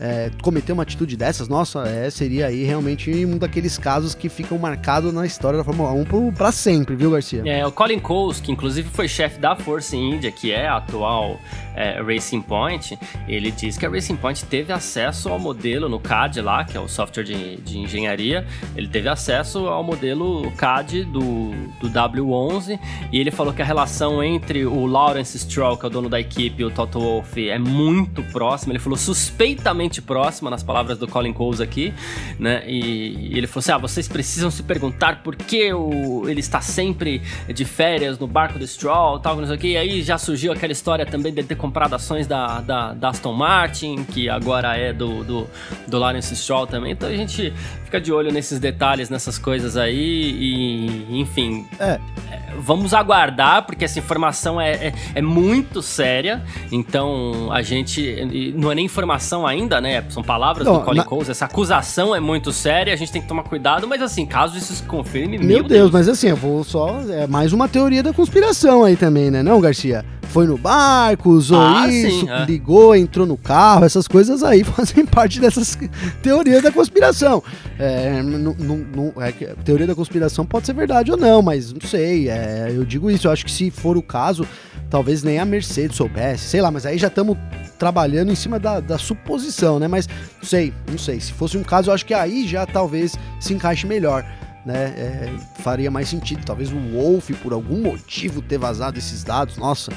é, 0.00 0.30
cometer 0.42 0.72
uma 0.72 0.82
atitude 0.82 1.16
dessas, 1.16 1.48
nossa, 1.48 1.82
é, 1.88 2.10
seria 2.10 2.46
aí 2.46 2.64
realmente 2.64 3.10
um 3.24 3.38
daqueles 3.38 3.78
casos 3.78 4.14
que 4.14 4.28
ficam 4.28 4.58
marcados 4.58 5.12
na 5.12 5.24
história 5.24 5.58
da 5.58 5.64
Fórmula 5.64 5.92
1 5.92 6.32
para 6.32 6.52
sempre, 6.52 6.94
viu, 6.94 7.10
Garcia? 7.10 7.42
É, 7.46 7.66
o 7.66 7.72
Colin 7.72 7.98
Coles, 7.98 8.40
que 8.40 8.52
inclusive 8.52 8.88
foi 8.90 9.08
chefe 9.08 9.38
da 9.38 9.56
Force 9.56 9.96
India, 9.96 10.30
que 10.30 10.52
é 10.52 10.66
a 10.66 10.76
atual 10.76 11.38
é, 11.74 12.00
Racing 12.02 12.42
Point, 12.42 12.98
ele 13.28 13.50
diz 13.50 13.76
que 13.76 13.86
a 13.86 13.90
Racing 13.90 14.16
Point 14.16 14.44
teve 14.46 14.72
acesso 14.72 15.28
ao 15.28 15.38
modelo 15.38 15.88
no 15.88 15.98
CAD 15.98 16.40
lá, 16.40 16.64
que 16.64 16.76
é 16.76 16.80
o 16.80 16.88
software 16.88 17.24
de, 17.24 17.56
de 17.56 17.78
engenharia, 17.78 18.46
ele 18.76 18.88
teve 18.88 19.08
acesso 19.08 19.66
ao 19.66 19.82
modelo 19.82 20.50
CAD 20.52 21.04
do, 21.04 21.50
do 21.80 21.90
W11 21.90 22.78
e 23.12 23.18
ele 23.18 23.30
falou 23.30 23.52
que 23.52 23.62
a 23.62 23.64
relação 23.64 24.22
entre 24.22 24.64
o 24.64 24.86
Lawrence 24.86 25.38
Stroll, 25.38 25.76
que 25.76 25.84
é 25.84 25.88
o 25.88 25.90
dono 25.90 26.08
da 26.08 26.20
equipe, 26.20 26.62
e 26.62 26.64
o 26.64 26.70
Toto 26.70 27.00
Wolff 27.00 27.48
é 27.48 27.58
muito 27.58 28.22
próxima. 28.24 28.72
Ele 28.72 28.78
falou 28.78 28.96
suspeitamente 28.96 29.85
próxima, 30.02 30.50
nas 30.50 30.62
palavras 30.62 30.98
do 30.98 31.06
Colin 31.06 31.32
Coles 31.32 31.60
aqui, 31.60 31.92
né? 32.38 32.62
E, 32.66 33.32
e 33.32 33.38
ele 33.38 33.46
falou 33.46 33.60
assim: 33.60 33.72
ah, 33.72 33.78
vocês 33.78 34.08
precisam 34.08 34.50
se 34.50 34.62
perguntar 34.62 35.22
por 35.22 35.36
que 35.36 35.72
o, 35.72 36.28
ele 36.28 36.40
está 36.40 36.60
sempre 36.60 37.22
de 37.48 37.64
férias 37.64 38.18
no 38.18 38.26
barco 38.26 38.58
do 38.58 38.66
Stroll, 38.66 39.18
tal, 39.18 39.36
não 39.36 39.46
sei 39.46 39.56
o 39.56 39.58
que. 39.58 39.68
E 39.68 39.76
aí 39.76 40.02
já 40.02 40.18
surgiu 40.18 40.52
aquela 40.52 40.72
história 40.72 41.06
também 41.06 41.32
de 41.32 41.42
ter 41.42 41.56
comprado 41.56 41.94
ações 41.94 42.26
da, 42.26 42.60
da, 42.60 42.92
da 42.94 43.08
Aston 43.10 43.32
Martin, 43.32 44.04
que 44.04 44.28
agora 44.28 44.76
é 44.76 44.92
do, 44.92 45.24
do, 45.24 45.46
do 45.86 45.98
Lawrence 45.98 46.34
Stroll 46.36 46.66
também. 46.66 46.92
Então 46.92 47.08
a 47.08 47.16
gente 47.16 47.52
fica 47.84 48.00
de 48.00 48.12
olho 48.12 48.32
nesses 48.32 48.58
detalhes, 48.58 49.08
nessas 49.08 49.38
coisas 49.38 49.76
aí, 49.76 49.96
e 49.96 51.20
enfim. 51.20 51.66
É. 51.78 51.98
Vamos 52.58 52.94
aguardar, 52.94 53.64
porque 53.66 53.84
essa 53.84 53.98
informação 53.98 54.60
é, 54.60 54.88
é, 54.88 54.94
é 55.16 55.22
muito 55.22 55.82
séria. 55.82 56.42
Então 56.72 57.50
a 57.52 57.62
gente. 57.62 58.52
Não 58.54 58.72
é 58.72 58.74
nem 58.74 58.84
informação 58.84 59.46
ainda, 59.46 59.75
né? 59.80 60.04
São 60.10 60.22
palavras 60.22 60.66
não, 60.66 60.78
do 60.78 60.84
Colin 60.84 60.98
na... 60.98 61.04
Coles. 61.04 61.28
Essa 61.28 61.44
acusação 61.44 62.14
é 62.14 62.20
muito 62.20 62.52
séria, 62.52 62.92
a 62.92 62.96
gente 62.96 63.12
tem 63.12 63.22
que 63.22 63.28
tomar 63.28 63.44
cuidado, 63.44 63.86
mas 63.86 64.02
assim, 64.02 64.26
caso 64.26 64.56
isso 64.56 64.74
se 64.74 64.82
confirme. 64.82 65.38
Meu, 65.38 65.46
meu 65.46 65.58
Deus, 65.58 65.68
Deus, 65.68 65.90
mas 65.90 66.08
assim, 66.08 66.28
eu 66.28 66.36
vou 66.36 66.64
só. 66.64 67.00
É 67.08 67.26
mais 67.26 67.52
uma 67.52 67.68
teoria 67.68 68.02
da 68.02 68.12
conspiração 68.12 68.84
aí 68.84 68.96
também, 68.96 69.30
né, 69.30 69.42
não, 69.42 69.60
Garcia? 69.60 70.04
Foi 70.30 70.46
no 70.46 70.58
barco, 70.58 71.30
usou 71.30 71.60
ah, 71.60 71.88
isso, 71.88 72.20
sim, 72.20 72.30
é. 72.30 72.44
ligou, 72.44 72.94
entrou 72.94 73.26
no 73.26 73.36
carro, 73.36 73.84
essas 73.84 74.06
coisas 74.06 74.42
aí 74.42 74.62
fazem 74.64 75.04
parte 75.06 75.40
dessas 75.40 75.78
teorias 76.22 76.62
da 76.62 76.70
conspiração. 76.70 77.42
É, 77.78 78.22
não, 78.22 78.54
não, 78.54 78.76
não, 78.76 79.22
é, 79.22 79.32
teoria 79.64 79.86
da 79.86 79.94
conspiração 79.94 80.44
pode 80.44 80.66
ser 80.66 80.74
verdade 80.74 81.10
ou 81.10 81.16
não, 81.16 81.42
mas 81.42 81.72
não 81.72 81.80
sei. 81.80 82.28
É, 82.28 82.72
eu 82.74 82.84
digo 82.84 83.10
isso, 83.10 83.26
eu 83.26 83.32
acho 83.32 83.44
que 83.44 83.50
se 83.50 83.70
for 83.70 83.96
o 83.96 84.02
caso, 84.02 84.46
talvez 84.90 85.22
nem 85.22 85.38
a 85.38 85.44
Mercedes 85.44 85.96
soubesse, 85.96 86.44
sei 86.44 86.60
lá, 86.60 86.70
mas 86.70 86.86
aí 86.86 86.98
já 86.98 87.08
estamos 87.08 87.36
trabalhando 87.78 88.32
em 88.32 88.36
cima 88.36 88.58
da, 88.58 88.80
da, 88.80 88.98
suposição, 88.98 89.78
né? 89.78 89.88
Mas 89.88 90.08
não 90.08 90.44
sei, 90.44 90.72
não 90.90 90.98
sei. 90.98 91.20
Se 91.20 91.32
fosse 91.32 91.56
um 91.56 91.62
caso, 91.62 91.90
eu 91.90 91.94
acho 91.94 92.06
que 92.06 92.14
aí 92.14 92.46
já 92.46 92.66
talvez 92.66 93.14
se 93.38 93.52
encaixe 93.52 93.86
melhor 93.86 94.24
né? 94.66 94.92
É, 94.96 95.32
faria 95.62 95.90
mais 95.90 96.08
sentido. 96.08 96.44
Talvez 96.44 96.72
o 96.72 96.76
Wolf, 96.76 97.30
por 97.40 97.52
algum 97.52 97.80
motivo, 97.80 98.42
ter 98.42 98.58
vazado 98.58 98.98
esses 98.98 99.22
dados, 99.22 99.56
nossa, 99.56 99.92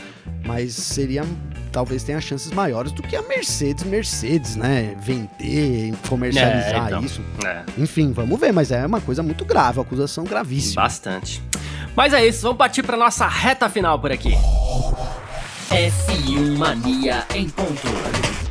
mas 0.46 0.74
seria. 0.76 1.26
Talvez 1.72 2.04
tenha 2.04 2.20
chances 2.20 2.52
maiores 2.52 2.92
do 2.92 3.04
que 3.04 3.16
a 3.16 3.22
Mercedes, 3.22 3.84
Mercedes, 3.84 4.56
né? 4.56 4.96
Vender, 5.00 5.94
comercializar 6.08 6.84
é, 6.84 6.88
então, 6.88 7.04
isso. 7.04 7.22
É. 7.46 7.64
Enfim, 7.78 8.12
vamos 8.12 8.40
ver, 8.40 8.52
mas 8.52 8.72
é 8.72 8.86
uma 8.86 9.02
coisa 9.02 9.22
muito 9.22 9.46
grave, 9.46 9.80
acusação 9.80 10.24
gravíssima. 10.24 10.82
Bastante. 10.82 11.44
Mas 11.96 12.14
é 12.14 12.26
isso, 12.26 12.42
vamos 12.42 12.58
partir 12.58 12.82
para 12.82 12.98
nossa 12.98 13.28
reta 13.28 13.70
final 13.70 14.00
por 14.00 14.12
aqui. 14.12 14.36
F1 15.70 16.58
Mania 16.58 17.26
em 17.36 17.48
ponto. 17.50 18.49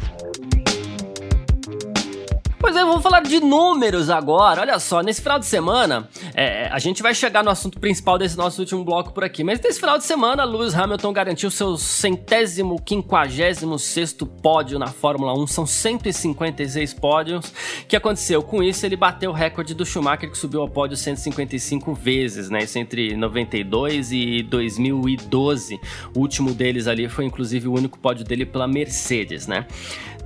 Pois 2.61 2.75
é, 2.75 2.85
vamos 2.85 3.05
falar 3.05 3.21
de 3.21 3.39
números 3.39 4.11
agora. 4.11 4.63
Olha 4.63 4.81
só, 4.81 5.01
nesse 5.01 5.23
final 5.23 5.39
de 5.39 5.47
semana, 5.47 6.09
é, 6.35 6.67
a 6.73 6.79
gente 6.81 7.05
vai 7.05 7.15
chegar 7.15 7.45
no 7.45 7.51
assunto 7.51 7.79
principal 7.79 8.19
desse 8.19 8.37
nosso 8.37 8.61
último 8.61 8.85
bloco 8.85 9.13
por 9.13 9.23
aqui. 9.23 9.45
Mas 9.45 9.61
nesse 9.61 9.79
final 9.79 9.97
de 9.97 10.05
semana, 10.05 10.43
Lewis 10.43 10.75
Hamilton 10.75 11.13
garantiu 11.13 11.53
seu 11.53 11.77
centésimo, 11.77 12.83
quinquagésimo 12.83 13.79
sexto 13.79 14.27
pódio 14.27 14.77
na 14.77 14.89
Fórmula 14.89 15.39
1. 15.39 15.47
São 15.47 15.65
156 15.65 16.95
pódios. 16.95 17.47
O 17.47 17.87
que 17.87 17.95
aconteceu? 17.95 18.43
Com 18.43 18.61
isso, 18.61 18.85
ele 18.85 18.97
bateu 18.97 19.31
o 19.31 19.35
recorde 19.35 19.73
do 19.73 19.87
Schumacher, 19.87 20.29
que 20.29 20.37
subiu 20.37 20.61
ao 20.61 20.69
pódio 20.69 20.97
155 20.97 21.95
vezes, 21.95 22.51
né? 22.51 22.65
Isso 22.65 22.77
entre 22.77 23.17
92 23.17 24.11
e 24.11 24.43
2012. 24.43 25.81
O 26.13 26.19
último 26.19 26.53
deles 26.53 26.89
ali 26.89 27.09
foi, 27.09 27.25
inclusive, 27.25 27.69
o 27.69 27.73
único 27.73 28.01
pódio 28.01 28.25
dele 28.25 28.45
pela 28.45 28.67
Mercedes, 28.67 29.47
né? 29.47 29.65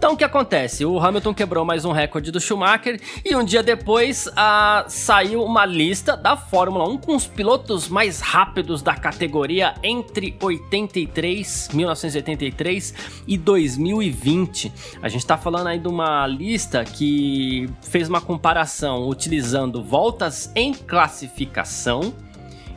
Então 0.03 0.15
o 0.15 0.17
que 0.17 0.25
acontece? 0.25 0.85
O 0.85 0.99
Hamilton 0.99 1.33
quebrou 1.33 1.65
mais 1.65 1.85
um 1.85 1.93
recorde 1.93 2.33
do 2.33 2.41
Schumacher 2.41 3.01
e 3.25 3.37
um 3.37 3.45
dia 3.45 3.63
depois 3.63 4.27
uh, 4.27 4.85
saiu 4.89 5.45
uma 5.45 5.65
lista 5.65 6.17
da 6.17 6.37
Fórmula 6.37 6.89
1 6.89 6.99
com 6.99 7.15
os 7.15 7.29
pilotos 7.29 7.89
mais 7.89 8.21
rápidos 8.21 8.83
da 8.83 8.97
categoria 8.97 9.75
entre 9.81 10.37
83, 10.41 11.69
1983 11.73 12.95
e 13.29 13.39
2020. 13.39 14.73
A 15.01 15.09
gente 15.09 15.21
está 15.21 15.39
falando 15.39 15.69
aí 15.69 15.79
de 15.79 15.87
uma 15.87 16.27
lista 16.27 16.83
que 16.83 17.71
fez 17.81 18.09
uma 18.09 18.21
comparação 18.21 19.09
utilizando 19.09 19.85
voltas 19.85 20.51
em 20.57 20.75
classificação 20.75 22.13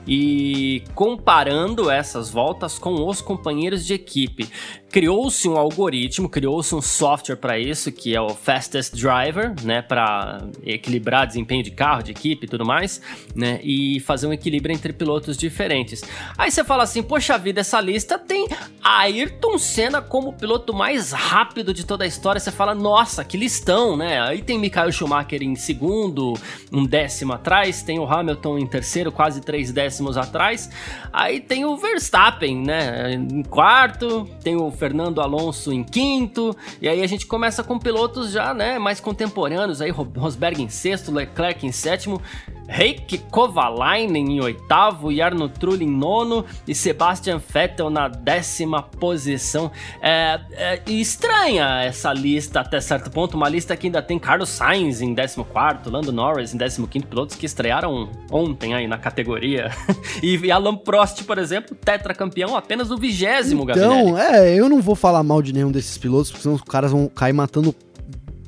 e 0.08 0.84
comparando 0.94 1.90
essas 1.90 2.30
voltas 2.30 2.78
com 2.78 3.08
os 3.08 3.22
companheiros 3.22 3.86
de 3.86 3.94
equipe 3.96 4.48
criou-se 4.96 5.46
um 5.50 5.58
algoritmo, 5.58 6.30
criou-se 6.30 6.74
um 6.74 6.82
software 6.82 7.36
para 7.36 7.60
isso, 7.60 7.92
que 7.92 8.16
é 8.16 8.22
o 8.22 8.30
Fastest 8.30 8.96
Driver, 8.96 9.54
né, 9.62 9.82
para 9.82 10.48
equilibrar 10.66 11.28
desempenho 11.28 11.62
de 11.62 11.72
carro, 11.72 12.02
de 12.02 12.12
equipe 12.12 12.46
e 12.46 12.50
tudo 12.50 12.66
mais, 12.66 13.02
né, 13.36 13.60
e 13.62 14.00
fazer 14.00 14.26
um 14.26 14.32
equilíbrio 14.32 14.74
entre 14.74 14.94
pilotos 14.94 15.36
diferentes. 15.36 16.02
Aí 16.38 16.50
você 16.50 16.64
fala 16.64 16.84
assim, 16.84 17.04
poxa 17.04 17.38
vida, 17.38 17.60
essa 17.60 17.82
lista 17.82 18.18
tem 18.18 18.48
Ayrton 18.82 19.58
Senna 19.58 20.02
como 20.02 20.30
o 20.30 20.34
piloto 20.34 20.74
mais 20.74 21.12
rápido 21.12 21.74
de 21.74 21.86
toda 21.86 22.06
a 22.06 22.08
história. 22.08 22.40
Você 22.40 22.50
fala, 22.50 22.74
nossa, 22.74 23.26
que 23.26 23.36
listão, 23.36 23.98
né? 23.98 24.22
Aí 24.22 24.42
tem 24.42 24.58
Michael 24.58 24.94
Schumacher 24.94 25.44
em 25.44 25.58
segundo, 25.58 26.36
um 26.72 26.86
décimo 26.86 27.34
atrás, 27.34 27.84
tem 27.84 28.00
o 28.00 28.06
Hamilton 28.06 28.60
em 28.60 28.66
terceiro, 28.66 29.12
quase 29.12 29.42
três 29.42 29.74
décimos 29.74 30.16
atrás. 30.16 30.70
Aí 31.12 31.42
tem 31.42 31.66
o 31.66 31.76
Verstappen, 31.76 32.64
né, 32.64 33.12
em 33.12 33.44
quarto, 33.44 34.24
tem 34.42 34.56
o 34.56 34.72
Fernando 34.86 35.20
Alonso 35.20 35.74
em 35.74 35.84
quinto, 35.84 36.56
e 36.80 36.88
aí 36.88 37.02
a 37.02 37.08
gente 37.08 37.26
começa 37.26 37.64
com 37.64 37.80
pilotos 37.80 38.30
já, 38.30 38.54
né, 38.54 38.78
mais 38.78 39.00
contemporâneos, 39.00 39.82
aí 39.82 39.90
Rosberg 39.90 40.62
em 40.62 40.70
sexto, 40.70 41.12
Leclerc 41.12 41.66
em 41.66 41.72
sétimo, 41.72 42.22
Heikki 42.68 43.18
Kovalainen 43.18 44.32
em 44.32 44.42
oitavo, 44.42 45.14
Jarno 45.14 45.48
Trull 45.48 45.82
em 45.82 45.90
nono 45.90 46.46
e 46.68 46.74
Sebastian 46.74 47.38
Vettel 47.38 47.90
na 47.90 48.08
décima 48.08 48.82
posição. 48.82 49.72
É, 50.02 50.40
é, 50.52 50.82
estranha 50.88 51.82
essa 51.82 52.12
lista 52.14 52.60
até 52.62 52.80
certo 52.82 53.10
ponto, 53.10 53.36
uma 53.36 53.50
lista 53.50 53.76
que 53.76 53.88
ainda 53.88 54.02
tem 54.02 54.18
Carlos 54.18 54.50
Sainz 54.50 55.02
em 55.02 55.14
décimo 55.14 55.46
quarto, 55.46 55.90
Lando 55.90 56.12
Norris 56.12 56.54
em 56.54 56.58
décimo 56.58 56.88
quinto, 56.88 57.08
pilotos 57.08 57.36
que 57.36 57.46
estrearam 57.46 58.10
ontem 58.32 58.74
aí 58.74 58.88
na 58.88 58.98
categoria. 58.98 59.70
e 60.22 60.52
Alan 60.52 60.76
Prost, 60.76 61.24
por 61.24 61.38
exemplo, 61.38 61.76
tetracampeão 61.76 62.56
apenas 62.56 62.88
do 62.88 62.98
vigésimo, 62.98 63.66
Então, 63.70 64.18
é, 64.18 64.54
eu 64.54 64.70
não 64.70 64.82
vou 64.82 64.96
falar 64.96 65.24
mal 65.24 65.42
de 65.42 65.54
nenhum 65.54 65.72
desses 65.72 65.98
pilotos, 65.98 66.32
porque 66.32 66.44
senão 66.44 66.56
os 66.56 66.62
caras 66.62 66.92
vão 66.92 67.08
cair 67.08 67.34
matando 67.34 67.76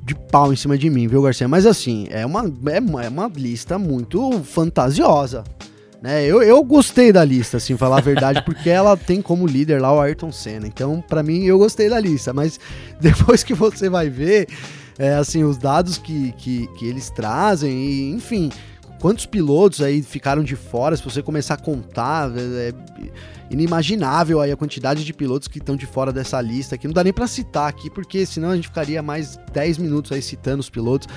de 0.07 0.15
pau 0.15 0.53
em 0.53 0.55
cima 0.55 0.77
de 0.77 0.89
mim, 0.89 1.05
viu, 1.05 1.21
Garcia? 1.21 1.49
Mas 1.49 1.65
assim, 1.65 2.07
é 2.09 2.25
uma, 2.25 2.45
é 2.45 3.05
é 3.05 3.09
uma 3.09 3.27
lista 3.35 3.77
muito 3.77 4.41
fantasiosa. 4.41 5.43
Né? 6.01 6.25
Eu, 6.25 6.41
eu 6.41 6.63
gostei 6.63 7.11
da 7.11 7.25
lista, 7.25 7.57
assim, 7.57 7.75
falar 7.75 7.97
a 7.97 8.01
verdade, 8.01 8.41
porque 8.45 8.69
ela 8.69 8.95
tem 8.95 9.21
como 9.21 9.45
líder 9.45 9.81
lá 9.81 9.93
o 9.93 9.99
Ayrton 9.99 10.31
Senna. 10.31 10.65
Então, 10.65 11.03
para 11.05 11.21
mim, 11.21 11.43
eu 11.43 11.57
gostei 11.57 11.89
da 11.89 11.99
lista. 11.99 12.31
Mas 12.31 12.57
depois 13.01 13.43
que 13.43 13.53
você 13.53 13.89
vai 13.89 14.09
ver, 14.09 14.47
é, 14.97 15.15
assim, 15.15 15.43
os 15.43 15.57
dados 15.57 15.97
que, 15.97 16.31
que, 16.37 16.67
que 16.77 16.85
eles 16.87 17.09
trazem, 17.09 17.69
e, 17.69 18.11
enfim, 18.11 18.49
quantos 18.99 19.25
pilotos 19.25 19.81
aí 19.81 20.01
ficaram 20.01 20.43
de 20.43 20.55
fora, 20.55 20.95
se 20.95 21.03
você 21.03 21.21
começar 21.21 21.55
a 21.55 21.57
contar, 21.57 22.31
é, 22.37 22.69
é 22.69 22.73
inimaginável 23.49 24.41
aí 24.41 24.51
a 24.51 24.57
quantidade 24.57 25.03
de 25.03 25.13
pilotos 25.13 25.47
que 25.47 25.59
estão 25.59 25.75
de 25.75 25.85
fora 25.85 26.11
dessa 26.11 26.39
lista 26.41 26.75
aqui. 26.75 26.87
Não 26.87 26.93
dá 26.93 27.03
nem 27.03 27.13
para 27.13 27.27
citar 27.27 27.69
aqui, 27.69 27.89
porque 27.89 28.25
senão 28.25 28.49
a 28.51 28.55
gente 28.55 28.67
ficaria 28.67 29.01
mais 29.01 29.39
10 29.53 29.77
minutos 29.77 30.11
aí 30.11 30.21
citando 30.21 30.59
os 30.59 30.69
pilotos. 30.69 31.07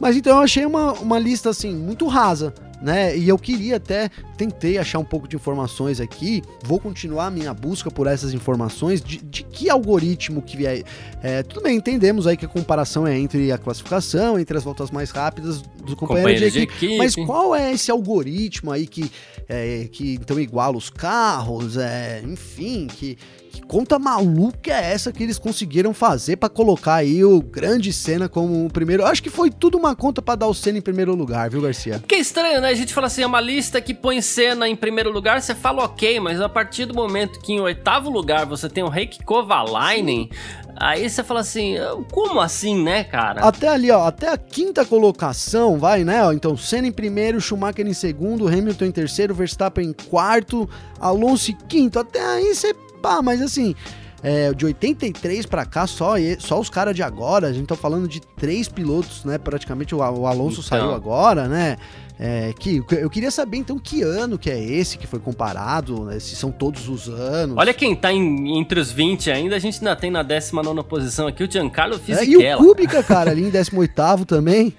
Mas 0.00 0.16
então 0.16 0.36
eu 0.36 0.42
achei 0.42 0.66
uma, 0.66 0.92
uma 0.94 1.18
lista 1.18 1.50
assim 1.50 1.74
muito 1.74 2.06
rasa, 2.06 2.52
né? 2.82 3.16
E 3.16 3.28
eu 3.28 3.38
queria 3.38 3.76
até 3.76 4.10
tentei 4.36 4.76
achar 4.76 4.98
um 4.98 5.04
pouco 5.04 5.28
de 5.28 5.36
informações 5.36 6.00
aqui, 6.00 6.42
vou 6.64 6.80
continuar 6.80 7.26
a 7.26 7.30
minha 7.30 7.54
busca 7.54 7.90
por 7.90 8.06
essas 8.06 8.34
informações 8.34 9.00
de, 9.00 9.18
de 9.18 9.44
que 9.44 9.70
algoritmo 9.70 10.42
que 10.42 10.56
vier. 10.56 10.82
É, 11.22 11.42
tudo 11.42 11.62
bem, 11.62 11.76
entendemos 11.76 12.26
aí 12.26 12.36
que 12.36 12.44
a 12.44 12.48
comparação 12.48 13.06
é 13.06 13.16
entre 13.16 13.52
a 13.52 13.58
classificação, 13.58 14.38
entre 14.38 14.56
as 14.56 14.64
voltas 14.64 14.90
mais 14.90 15.10
rápidas 15.10 15.62
do 15.62 15.96
companheiro 15.96 16.34
de, 16.34 16.44
Companheiros 16.44 16.52
de 16.52 16.58
equipe, 16.60 16.84
equipe. 16.86 16.98
Mas 16.98 17.14
qual 17.14 17.54
é 17.54 17.72
esse 17.72 17.90
algoritmo 17.90 18.72
aí 18.72 18.86
que, 18.86 19.10
é, 19.48 19.88
que 19.90 20.14
então 20.14 20.38
iguala 20.40 20.76
os 20.76 20.90
carros, 20.90 21.76
é, 21.76 22.20
enfim, 22.24 22.88
que, 22.88 23.16
que 23.52 23.60
conta 23.60 23.98
maluca 23.98 24.72
é 24.72 24.92
essa 24.92 25.12
que 25.12 25.22
eles 25.22 25.38
conseguiram 25.38 25.92
fazer 25.92 26.36
pra 26.36 26.48
colocar 26.48 26.94
aí 26.94 27.22
o 27.24 27.42
grande 27.42 27.92
Senna 27.92 28.28
como 28.28 28.64
o 28.64 28.70
primeiro? 28.70 29.02
Eu 29.02 29.06
acho 29.06 29.22
que 29.22 29.28
foi 29.28 29.50
tudo 29.50 29.76
uma 29.76 29.94
conta 29.94 30.22
pra 30.22 30.34
dar 30.34 30.46
o 30.46 30.54
Senna 30.54 30.78
em 30.78 30.82
primeiro 30.82 31.14
lugar, 31.14 31.50
viu, 31.50 31.60
Garcia? 31.60 31.98
Porque 31.98 32.14
é 32.14 32.18
estranho, 32.18 32.60
né? 32.62 32.68
A 32.68 32.74
gente 32.74 32.94
fala 32.94 33.08
assim, 33.08 33.22
é 33.22 33.26
uma 33.26 33.40
lista 33.40 33.80
que 33.80 33.92
põe 33.92 34.22
cena 34.22 34.66
em 34.66 34.74
primeiro 34.74 35.12
lugar, 35.12 35.40
você 35.40 35.54
fala 35.54 35.84
ok, 35.84 36.18
mas 36.18 36.40
a 36.40 36.48
partir 36.48 36.86
do 36.86 36.94
momento 36.94 37.38
que 37.40 37.52
em 37.52 37.60
oitavo 37.60 38.08
lugar 38.08 38.46
você 38.46 38.68
tem 38.68 38.82
o 38.82 38.88
Reiki 38.88 39.22
Kovalainen, 39.22 40.30
aí 40.76 41.08
você 41.08 41.22
fala 41.22 41.40
assim, 41.40 41.74
como 42.10 42.40
assim, 42.40 42.82
né, 42.82 43.04
cara? 43.04 43.42
Até 43.42 43.68
ali, 43.68 43.90
ó, 43.90 44.06
até 44.06 44.28
a 44.28 44.38
quinta 44.38 44.84
colocação, 44.84 45.78
vai, 45.78 46.04
né? 46.04 46.24
Ó, 46.24 46.32
então, 46.32 46.56
Senna 46.56 46.88
em 46.88 46.92
primeiro, 46.92 47.40
Schumacher 47.40 47.86
em 47.86 47.92
segundo, 47.92 48.48
Hamilton 48.48 48.86
em 48.86 48.92
terceiro, 48.92 49.34
Verstappen 49.34 49.88
em 49.88 49.92
quarto, 49.92 50.68
Alonso 50.98 51.50
em 51.50 51.56
quinto. 51.68 51.98
Até 51.98 52.24
aí 52.24 52.54
você, 52.54 52.74
pá, 53.02 53.20
mas 53.20 53.42
assim, 53.42 53.74
é, 54.22 54.52
de 54.54 54.64
83 54.64 55.44
pra 55.46 55.66
cá, 55.66 55.86
só, 55.86 56.14
só 56.38 56.60
os 56.60 56.70
caras 56.70 56.94
de 56.94 57.02
agora, 57.02 57.48
a 57.48 57.52
gente 57.52 57.66
tá 57.66 57.76
falando 57.76 58.06
de 58.06 58.20
três 58.20 58.68
pilotos, 58.68 59.24
né? 59.24 59.36
Praticamente 59.36 59.94
o, 59.94 59.98
o 59.98 60.26
Alonso 60.26 60.62
Então. 60.64 60.78
saiu 60.78 60.94
agora, 60.94 61.48
né? 61.48 61.76
É, 62.24 62.52
que, 62.56 62.80
eu 63.00 63.10
queria 63.10 63.32
saber 63.32 63.56
então 63.56 63.76
que 63.80 64.00
ano 64.02 64.38
que 64.38 64.48
é 64.48 64.56
esse 64.62 64.96
que 64.96 65.08
foi 65.08 65.18
comparado, 65.18 66.04
né, 66.04 66.20
se 66.20 66.36
são 66.36 66.52
todos 66.52 66.88
os 66.88 67.08
anos. 67.08 67.56
Olha 67.58 67.74
quem 67.74 67.96
tá 67.96 68.12
em- 68.12 68.60
entre 68.60 68.78
os 68.78 68.92
20 68.92 69.28
ainda, 69.28 69.56
a 69.56 69.58
gente 69.58 69.78
ainda 69.80 69.96
tem 69.96 70.08
na 70.08 70.22
19 70.22 70.84
posição 70.84 71.26
aqui 71.26 71.42
o 71.42 71.50
Giancarlo 71.50 71.94
É, 71.94 71.96
e 71.96 72.00
o 72.00 72.04
Fisichella. 72.04 72.62
Kubica, 72.62 73.02
cara, 73.02 73.32
ali 73.32 73.42
em 73.42 73.50
18 73.50 74.24
também. 74.24 74.72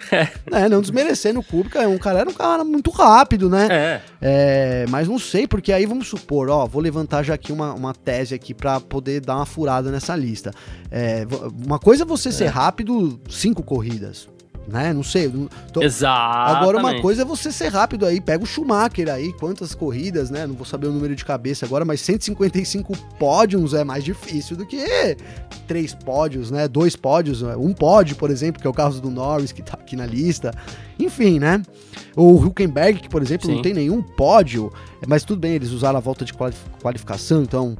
é, 0.53 0.69
não 0.69 0.79
desmerecendo 0.79 1.41
o 1.41 1.43
Kubica, 1.43 1.81
é 1.83 1.87
um 1.87 1.97
cara, 1.97 2.19
era 2.19 2.29
um 2.29 2.33
cara 2.33 2.63
muito 2.63 2.89
rápido, 2.91 3.49
né? 3.49 3.67
É, 3.69 4.01
É, 4.21 4.85
mas 4.89 5.09
não 5.09 5.19
sei, 5.19 5.45
porque 5.45 5.73
aí 5.73 5.85
vamos 5.85 6.07
supor, 6.07 6.47
ó, 6.49 6.65
vou 6.65 6.81
levantar 6.81 7.23
já 7.23 7.33
aqui 7.33 7.51
uma, 7.51 7.73
uma 7.73 7.93
tese 7.93 8.33
aqui 8.33 8.53
pra 8.53 8.79
poder 8.79 9.19
dar 9.19 9.35
uma 9.35 9.45
furada 9.45 9.91
nessa 9.91 10.15
lista. 10.15 10.51
É, 10.89 11.27
uma 11.65 11.77
coisa 11.77 12.03
é 12.03 12.05
você 12.05 12.31
ser 12.31 12.47
rápido 12.47 13.19
cinco 13.29 13.61
corridas, 13.63 14.29
né? 14.67 14.93
Não 14.93 15.03
sei. 15.03 15.27
não- 15.27 15.47
tô- 15.71 15.81
exato. 15.81 16.55
Agora 16.57 16.77
uma 16.79 17.01
coisa 17.01 17.23
é 17.23 17.25
você 17.25 17.51
ser 17.51 17.69
rápido 17.69 18.05
aí, 18.05 18.19
pega 18.21 18.43
o 18.43 18.47
Schumacher 18.47 19.09
aí, 19.09 19.33
quantas 19.33 19.73
corridas, 19.75 20.29
né? 20.29 20.45
Não 20.47 20.55
vou 20.55 20.65
saber 20.65 20.87
o 20.87 20.91
número 20.91 21.15
de 21.15 21.25
cabeça 21.25 21.65
agora, 21.65 21.83
mas 21.85 22.01
155 22.01 22.97
pódios 23.19 23.73
é 23.73 23.83
mais 23.83 24.03
difícil 24.03 24.55
do 24.55 24.65
que 24.65 24.77
três 25.67 25.93
pódios, 25.93 26.51
né? 26.51 26.67
Dois 26.67 26.95
pódios, 26.95 27.41
um 27.41 27.73
pódio, 27.73 28.15
por 28.15 28.29
exemplo, 28.29 28.61
que 28.61 28.67
é 28.67 28.69
o 28.69 28.73
caso 28.73 29.01
do 29.01 29.09
Norris 29.09 29.51
que 29.51 29.61
tá 29.61 29.73
aqui 29.73 29.95
na 29.95 30.05
lista. 30.05 30.51
Enfim, 30.99 31.39
né? 31.39 31.61
O 32.15 32.37
Hülkenberg, 32.37 32.99
que 33.01 33.09
por 33.09 33.21
exemplo 33.21 33.47
Sim. 33.47 33.55
não 33.55 33.61
tem 33.61 33.73
nenhum 33.73 34.01
pódio, 34.01 34.71
mas 35.07 35.23
tudo 35.23 35.39
bem, 35.39 35.53
eles 35.53 35.71
usaram 35.71 35.97
a 35.97 36.01
volta 36.01 36.23
de 36.23 36.33
quali- 36.33 36.55
qualificação, 36.81 37.41
então 37.43 37.75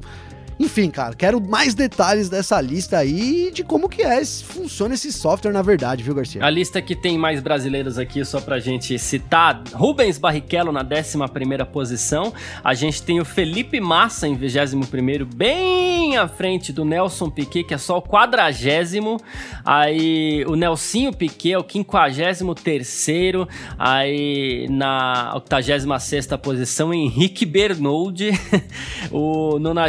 enfim, 0.58 0.90
cara, 0.90 1.14
quero 1.14 1.40
mais 1.40 1.74
detalhes 1.74 2.28
dessa 2.28 2.60
lista 2.60 2.98
aí 2.98 3.50
de 3.52 3.64
como 3.64 3.88
que 3.88 4.02
é, 4.02 4.24
funciona 4.24 4.94
esse 4.94 5.12
software 5.12 5.52
na 5.52 5.62
verdade, 5.62 6.02
viu, 6.02 6.14
Garcia? 6.14 6.44
A 6.44 6.50
lista 6.50 6.80
que 6.80 6.94
tem 6.94 7.18
mais 7.18 7.40
brasileiros 7.40 7.98
aqui, 7.98 8.24
só 8.24 8.40
pra 8.40 8.58
gente 8.60 8.98
citar, 8.98 9.62
Rubens 9.72 10.18
Barrichello 10.18 10.70
na 10.70 10.84
11ª 10.84 11.64
posição, 11.66 12.32
a 12.62 12.74
gente 12.74 13.02
tem 13.02 13.20
o 13.20 13.24
Felipe 13.24 13.80
Massa 13.80 14.28
em 14.28 14.36
21º, 14.36 15.24
bem 15.24 16.16
à 16.16 16.28
frente 16.28 16.72
do 16.72 16.84
Nelson 16.84 17.30
Piquet, 17.30 17.64
que 17.64 17.74
é 17.74 17.78
só 17.78 17.98
o 17.98 18.02
quadragésimo, 18.02 19.18
aí 19.64 20.44
o 20.46 20.54
Nelsinho 20.54 21.12
Piquet 21.12 21.52
é 21.52 21.58
o 21.58 21.64
53º, 21.64 23.48
aí 23.78 24.68
na 24.70 25.34
86ª 25.36 26.38
posição, 26.38 26.94
Henrique 26.94 27.44
Bernoldi, 27.44 28.30
o 29.10 29.58
90 29.58 29.84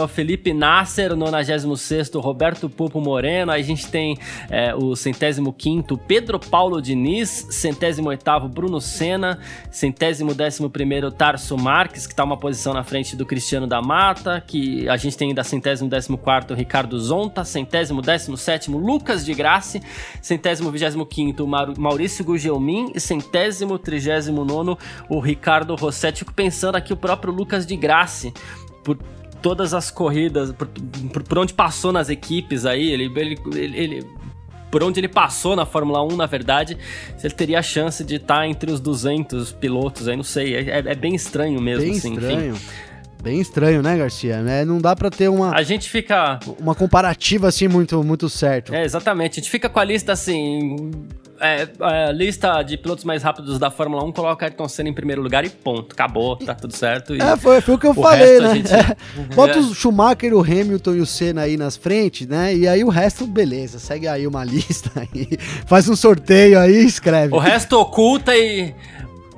é 0.00 0.04
o 0.04 0.08
Felipe 0.10 0.52
Nasser, 0.52 1.12
o 1.12 1.16
96 1.16 2.10
Roberto 2.16 2.68
Pupo 2.68 3.00
Moreno, 3.00 3.52
aí 3.52 3.62
a 3.62 3.64
gente 3.64 3.88
tem 3.88 4.18
é, 4.50 4.74
o 4.74 4.94
centésimo 4.94 5.52
quinto 5.52 5.96
Pedro 5.96 6.38
Paulo 6.38 6.82
Diniz, 6.82 7.46
centésimo 7.50 8.08
oitavo 8.08 8.48
Bruno 8.48 8.80
Senna, 8.80 9.38
centésimo 9.70 10.34
décimo 10.34 10.68
primeiro 10.68 11.10
Tarso 11.10 11.56
Marques, 11.56 12.06
que 12.06 12.14
tá 12.14 12.24
uma 12.24 12.36
posição 12.36 12.74
na 12.74 12.82
frente 12.82 13.16
do 13.16 13.24
Cristiano 13.24 13.66
da 13.66 13.80
Mata, 13.80 14.42
que 14.46 14.88
a 14.88 14.96
gente 14.96 15.16
tem 15.16 15.28
ainda 15.28 15.44
centésimo 15.44 15.88
décimo 15.88 16.18
quarto 16.18 16.54
Ricardo 16.54 16.98
Zonta, 16.98 17.44
centésimo 17.44 18.02
décimo 18.02 18.36
sétimo 18.36 18.76
Lucas 18.76 19.24
de 19.24 19.32
Graça, 19.32 19.80
centésimo 20.20 20.70
vigésimo 20.70 21.06
quinto 21.06 21.46
Maurício 21.46 22.24
Gugelmin. 22.24 22.90
E 22.94 23.00
centésimo 23.00 23.78
trigésimo 23.78 24.44
nono 24.44 24.78
o 25.08 25.20
Ricardo 25.20 25.74
Rossetti. 25.74 26.20
Fico 26.20 26.32
pensando 26.32 26.76
aqui 26.76 26.92
o 26.92 26.96
próprio 26.96 27.32
Lucas 27.32 27.66
de 27.66 27.76
Graça, 27.76 28.32
por 28.82 28.98
todas 29.42 29.72
as 29.74 29.90
corridas, 29.90 30.52
por, 30.52 30.66
por- 31.12 31.22
por 31.22 31.38
onde 31.38 31.52
passou 31.54 31.92
nas 31.92 32.08
equipes 32.08 32.64
aí, 32.66 32.90
ele, 32.90 33.04
ele, 33.16 33.38
ele- 33.54 33.78
ele- 33.78 34.06
por 34.70 34.84
onde 34.84 35.00
ele 35.00 35.08
passou 35.08 35.56
na 35.56 35.66
Fórmula 35.66 36.00
1, 36.04 36.16
na 36.16 36.26
verdade, 36.26 36.78
se 37.18 37.26
ele 37.26 37.34
teria 37.34 37.58
a 37.58 37.62
chance 37.62 38.04
de 38.04 38.14
estar 38.16 38.46
entre 38.46 38.70
os 38.70 38.78
200 38.80 39.50
pilotos 39.52 40.06
aí, 40.06 40.16
não 40.16 40.22
sei, 40.22 40.54
é, 40.54 40.60
é- 40.78 40.84
é 40.92 40.94
bem 40.94 41.14
estranho 41.14 41.60
mesmo, 41.60 41.82
Bem 41.84 41.96
assim, 41.98 42.14
enfim. 42.14 42.60
Bem 43.22 43.38
estranho, 43.40 43.82
né, 43.82 43.96
Garcia? 43.98 44.40
Né? 44.42 44.64
Não 44.64 44.78
dá 44.78 44.96
pra 44.96 45.10
ter 45.10 45.28
uma, 45.28 45.54
A 45.54 45.62
gente 45.62 45.88
fica. 45.90 46.40
uma 46.58 46.74
comparativa 46.74 47.48
assim 47.48 47.68
muito, 47.68 48.02
muito 48.02 48.28
certo. 48.30 48.74
É, 48.74 48.82
exatamente. 48.84 49.32
A 49.38 49.42
gente 49.42 49.50
fica 49.50 49.68
com 49.68 49.78
a 49.78 49.84
lista 49.84 50.12
assim. 50.12 50.90
É, 51.42 51.66
a 51.80 52.12
lista 52.12 52.62
de 52.62 52.76
pilotos 52.76 53.02
mais 53.04 53.22
rápidos 53.22 53.58
da 53.58 53.70
Fórmula 53.70 54.04
1 54.04 54.12
coloca 54.12 54.44
Ayrton 54.44 54.68
Senna 54.68 54.90
em 54.90 54.92
primeiro 54.94 55.22
lugar 55.22 55.42
e 55.44 55.48
ponto. 55.48 55.92
Acabou, 55.92 56.36
tá 56.36 56.54
tudo 56.54 56.74
certo. 56.76 57.14
É, 57.14 57.36
foi, 57.38 57.60
foi 57.62 57.74
o 57.74 57.78
que 57.78 57.86
eu 57.86 57.92
o 57.92 57.94
falei, 57.94 58.40
né? 58.40 58.54
gente- 58.56 58.72
É. 58.74 59.34
Bota 59.34 59.54
É. 59.54 59.60
o 59.60 59.74
Schumacher, 59.74 60.34
o 60.34 60.40
Hamilton 60.42 60.94
e 60.96 61.00
o 61.00 61.06
Senna 61.06 61.42
aí 61.42 61.56
nas 61.56 61.76
frentes, 61.76 62.26
né? 62.26 62.54
E 62.54 62.68
aí 62.68 62.84
o 62.84 62.88
resto, 62.90 63.26
beleza. 63.26 63.78
Segue 63.78 64.06
aí 64.06 64.26
uma 64.26 64.44
lista 64.44 64.90
aí. 64.96 65.28
Faz 65.66 65.88
um 65.88 65.96
sorteio 65.96 66.58
aí 66.58 66.74
e 66.82 66.86
escreve. 66.86 67.34
O 67.34 67.38
resto 67.38 67.78
oculta 67.78 68.34
e. 68.36 68.74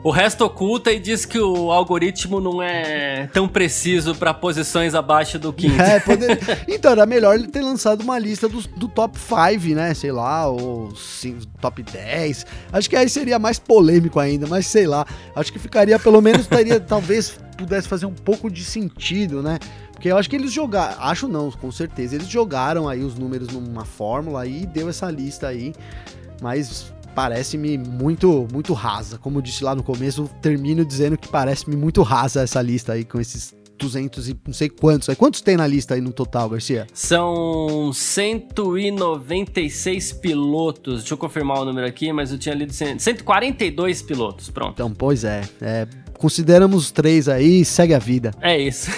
O 0.05 0.11
resto 0.11 0.45
oculta 0.45 0.91
e 0.91 0.99
diz 0.99 1.25
que 1.25 1.38
o 1.38 1.71
algoritmo 1.71 2.41
não 2.41 2.61
é 2.61 3.29
tão 3.33 3.47
preciso 3.47 4.17
para 4.17 4.35
posições 4.35 4.97
abaixo 4.97 5.38
do 5.38 5.53
quinto. 5.53 5.81
É, 5.81 6.01
poder... 6.01 6.38
Então, 6.67 6.91
era 6.91 7.07
melhor 7.07 7.37
ele 7.37 7.47
ter 7.47 7.61
lançado 7.62 8.01
uma 8.01 8.19
lista 8.19 8.49
do, 8.49 8.61
do 8.77 8.88
top 8.88 9.17
5, 9.17 9.75
né? 9.77 9.95
Sei 9.95 10.11
lá, 10.11 10.49
ou 10.49 10.95
cinco- 10.97 11.47
top 11.61 11.85
10. 11.85 12.45
Acho 12.73 12.91
que 12.91 12.97
aí 12.97 13.09
seria 13.09 13.38
mais 13.38 13.61
polêmico 13.61 14.19
ainda, 14.19 14.49
mas 14.49 14.67
sei 14.67 14.88
lá. 14.88 15.07
Acho 15.37 15.53
que 15.53 15.59
ficaria, 15.61 15.97
pelo 16.01 16.21
menos, 16.21 16.49
teria, 16.49 16.79
talvez 16.81 17.38
pudesse 17.57 17.87
fazer 17.87 18.07
um 18.07 18.15
pouco 18.15 18.51
de 18.51 18.65
sentido, 18.65 19.41
né? 19.41 19.61
Porque 19.93 20.11
eu 20.11 20.17
acho 20.19 20.29
que 20.29 20.35
eles 20.35 20.51
jogaram, 20.53 21.01
acho 21.01 21.29
não, 21.29 21.49
com 21.53 21.71
certeza, 21.71 22.17
eles 22.17 22.27
jogaram 22.27 22.88
aí 22.88 23.05
os 23.05 23.15
números 23.15 23.49
numa 23.49 23.85
fórmula 23.85 24.45
e 24.45 24.67
deu 24.67 24.88
essa 24.88 25.09
lista 25.09 25.47
aí, 25.47 25.73
mas 26.41 26.91
parece-me 27.14 27.79
muito 27.79 28.46
muito 28.53 28.72
rasa. 28.72 29.18
Como 29.18 29.38
eu 29.38 29.42
disse 29.42 29.64
lá 29.64 29.75
no 29.75 29.83
começo, 29.83 30.31
termino 30.40 30.85
dizendo 30.85 31.16
que 31.16 31.27
parece-me 31.29 31.75
muito 31.77 32.03
rasa 32.03 32.42
essa 32.42 32.61
lista 32.61 32.92
aí 32.92 33.05
com 33.05 33.20
esses 33.20 33.55
200 33.79 34.29
e 34.29 34.37
não 34.46 34.55
sei 34.55 34.68
quantos. 34.68 35.09
Aí 35.09 35.16
quantos 35.16 35.40
tem 35.40 35.57
na 35.57 35.66
lista 35.66 35.94
aí 35.94 36.01
no 36.01 36.12
total, 36.12 36.48
Garcia? 36.48 36.87
São 36.92 37.92
196 37.92 40.12
pilotos. 40.14 41.01
Deixa 41.01 41.14
eu 41.14 41.18
confirmar 41.18 41.59
o 41.61 41.64
número 41.64 41.85
aqui, 41.87 42.12
mas 42.12 42.31
eu 42.31 42.38
tinha 42.38 42.55
lido 42.55 42.72
100 42.72 43.01
142 43.01 44.03
pilotos. 44.03 44.48
Pronto. 44.51 44.75
Então, 44.75 44.92
pois 44.92 45.25
é, 45.25 45.40
é 45.61 45.88
consideramos 46.23 46.85
os 46.85 46.91
três 46.93 47.29
aí 47.29 47.63
e 47.63 47.65
segue 47.65 47.93
a 47.93 47.99
vida. 47.99 48.31
É 48.41 48.57
isso. 48.57 48.89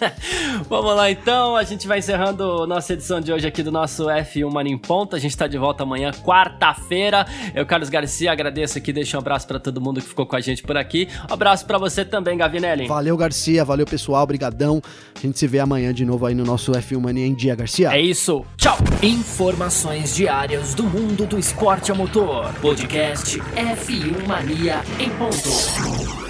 Vamos 0.68 0.94
lá 0.94 1.10
então, 1.10 1.56
a 1.56 1.62
gente 1.62 1.88
vai 1.88 2.00
encerrando 2.00 2.66
nossa 2.66 2.92
edição 2.92 3.18
de 3.18 3.32
hoje 3.32 3.46
aqui 3.46 3.62
do 3.62 3.72
nosso 3.72 4.04
F1 4.04 4.52
Mania 4.52 4.74
em 4.74 4.78
Ponta. 4.78 5.16
A 5.16 5.18
gente 5.18 5.34
tá 5.34 5.46
de 5.46 5.56
volta 5.56 5.84
amanhã, 5.84 6.10
quarta-feira. 6.10 7.26
Eu, 7.54 7.64
Carlos 7.64 7.88
Garcia, 7.88 8.30
agradeço 8.30 8.76
aqui, 8.76 8.92
deixo 8.92 9.16
um 9.16 9.20
abraço 9.20 9.46
pra 9.46 9.58
todo 9.58 9.80
mundo 9.80 10.02
que 10.02 10.06
ficou 10.06 10.26
com 10.26 10.36
a 10.36 10.40
gente 10.40 10.62
por 10.62 10.76
aqui. 10.76 11.08
Um 11.30 11.32
abraço 11.32 11.64
pra 11.64 11.78
você 11.78 12.04
também, 12.04 12.36
Gavinelli. 12.36 12.86
Valeu, 12.86 13.16
Garcia, 13.16 13.64
valeu 13.64 13.86
pessoal, 13.86 14.26
brigadão. 14.26 14.82
A 15.16 15.20
gente 15.20 15.38
se 15.38 15.46
vê 15.46 15.60
amanhã 15.60 15.94
de 15.94 16.04
novo 16.04 16.26
aí 16.26 16.34
no 16.34 16.44
nosso 16.44 16.72
F1 16.72 17.00
Mania 17.00 17.26
em 17.26 17.34
Dia, 17.34 17.54
Garcia. 17.54 17.88
É 17.90 18.00
isso. 18.00 18.44
Tchau. 18.58 18.76
Informações 19.02 20.14
diárias 20.14 20.74
do 20.74 20.84
mundo 20.84 21.24
do 21.24 21.38
esporte 21.38 21.90
a 21.90 21.94
motor. 21.94 22.52
Podcast 22.60 23.38
F1 23.38 24.26
Mania 24.26 24.82
em 24.98 25.08
ponto. 25.08 26.29